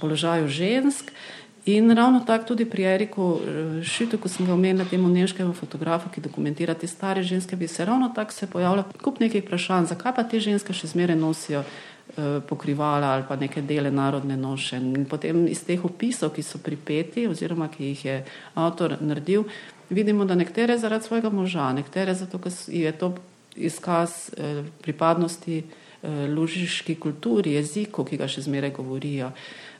položaju 0.00 0.48
žensk. 0.48 1.10
In 1.66 1.90
ravno 1.90 2.20
tako 2.20 2.44
tudi 2.44 2.64
pri 2.64 2.84
Eriku 2.84 3.40
eh, 3.40 3.84
Šitu, 3.84 4.18
ko 4.18 4.28
sem 4.28 4.46
ga 4.46 4.52
omenila, 4.52 4.84
temu 4.84 5.08
nemškemu 5.08 5.54
fotografu, 5.56 6.10
ki 6.12 6.20
dokumentira 6.20 6.74
te 6.74 6.86
stare 6.86 7.22
ženske, 7.22 7.56
bi 7.56 7.68
se 7.68 7.84
ravno 7.84 8.12
tako 8.14 8.32
se 8.32 8.46
pojavljalo 8.46 8.84
kup 9.02 9.20
nekih 9.20 9.44
vprašanj, 9.44 9.88
zakaj 9.94 10.14
pa 10.14 10.24
te 10.28 10.40
ženske 10.40 10.76
še 10.76 10.92
zmeraj 10.92 11.16
nosijo 11.16 11.64
pokrivala 12.48 13.14
ali 13.14 13.24
pa 13.28 13.36
neke 13.36 13.62
dele 13.62 13.90
narodne 13.90 14.36
noše. 14.36 14.76
In 14.76 15.06
potem 15.08 15.46
iz 15.48 15.64
teh 15.64 15.80
opisov, 15.84 16.34
ki 16.36 16.42
so 16.44 16.60
pripeti 16.62 17.24
oziroma 17.26 17.70
ki 17.72 17.84
jih 17.84 18.04
je 18.04 18.18
avtor 18.54 18.98
naredil, 19.00 19.48
vidimo, 19.90 20.24
da 20.24 20.36
nekatere 20.36 20.76
zaradi 20.78 21.08
svojega 21.08 21.32
moža, 21.32 21.72
nekatere 21.72 22.14
zato, 22.14 22.38
ker 22.38 22.52
je 22.68 22.92
to 22.92 23.14
izkaz 23.56 24.30
pripadnosti 24.84 25.62
lužiški 26.28 26.94
kulturi, 27.00 27.54
jeziku, 27.58 28.04
ki 28.04 28.18
ga 28.20 28.28
še 28.28 28.44
zmeraj 28.44 28.74
govorijo. 28.76 29.30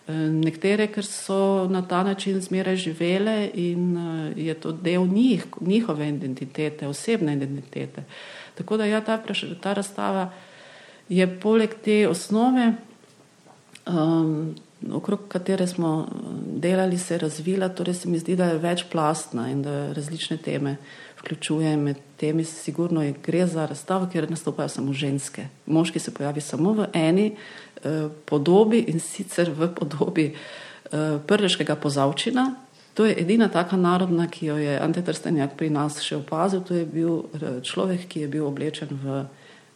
Nekatere, 0.08 0.90
ker 0.92 1.06
so 1.08 1.64
na 1.72 1.80
ta 1.88 2.02
način 2.04 2.40
zmeraj 2.40 2.76
živele 2.76 3.50
in 3.54 3.96
je 4.36 4.54
to 4.60 4.72
del 4.72 5.06
njih, 5.08 5.46
njihove 5.60 6.08
identitete, 6.08 6.88
osebne 6.88 7.36
identitete. 7.38 8.04
Tako 8.54 8.76
da 8.76 8.84
ja, 8.84 9.00
ta, 9.00 9.16
ta 9.60 9.72
razstava 9.72 10.30
je 11.08 11.28
poleg 11.40 11.74
te 11.84 12.08
osnove, 12.08 12.72
um, 13.86 14.54
okrog 14.92 15.28
katere 15.28 15.66
smo 15.66 16.08
delali, 16.64 16.98
se 16.98 17.18
razvila, 17.18 17.68
torej 17.68 17.94
se 17.94 18.08
mi 18.08 18.18
zdi, 18.18 18.36
da 18.36 18.48
je 18.50 18.58
večplastna 18.58 19.48
in 19.50 19.62
da 19.62 19.92
različne 19.92 20.36
teme 20.36 20.76
vključuje. 21.20 21.76
Med 21.76 22.00
temi 22.16 22.44
sigurno 22.44 23.02
je 23.02 23.14
gre 23.26 23.46
za 23.46 23.66
razstavo, 23.66 24.08
kjer 24.12 24.30
nastopajo 24.30 24.68
samo 24.68 24.92
ženske. 24.92 25.46
Moški 25.66 25.98
se 25.98 26.14
pojavi 26.14 26.40
samo 26.40 26.72
v 26.72 26.88
eni 26.92 27.30
uh, 27.34 28.10
podobi 28.24 28.84
in 28.88 29.00
sicer 29.00 29.50
v 29.50 29.68
podobi 29.74 30.32
uh, 30.34 31.20
prleškega 31.26 31.76
pozavčina. 31.76 32.54
To 32.94 33.04
je 33.04 33.14
edina 33.20 33.48
taka 33.48 33.76
narodna, 33.76 34.28
ki 34.30 34.46
jo 34.46 34.56
je 34.56 34.78
Ante 34.80 35.02
Trstenjak 35.02 35.56
pri 35.58 35.70
nas 35.70 35.98
še 36.00 36.16
opazil. 36.22 36.62
To 36.68 36.74
je 36.74 36.84
bil 36.86 37.24
človek, 37.62 38.06
ki 38.08 38.20
je 38.20 38.28
bil 38.28 38.46
oblečen 38.46 38.92
v 39.02 39.24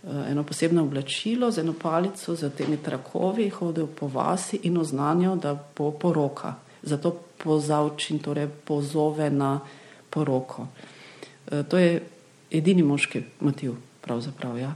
Eh, 0.05 0.31
eno 0.31 0.43
posebno 0.43 0.83
oblačilo 0.83 1.51
z 1.51 1.59
eno 1.59 1.75
palico, 1.83 2.35
z 2.37 2.51
temi 2.51 2.77
trakovi, 2.77 3.51
hodil 3.51 3.87
po 3.87 4.07
vasi 4.07 4.61
in 4.63 4.79
oznanjal, 4.79 5.37
da 5.37 5.59
bo 5.77 5.91
poroka. 5.91 6.55
Zato 6.83 7.17
pozavčin 7.39 8.19
torej 8.19 8.49
pozove 8.65 9.31
na 9.31 9.61
poroko. 10.11 10.67
Eh, 11.51 11.63
to 11.63 11.79
je 11.79 12.03
edini 12.51 12.83
moški 12.83 13.23
motiv, 13.41 13.77
pravzaprav. 14.01 14.59
Ja. 14.59 14.75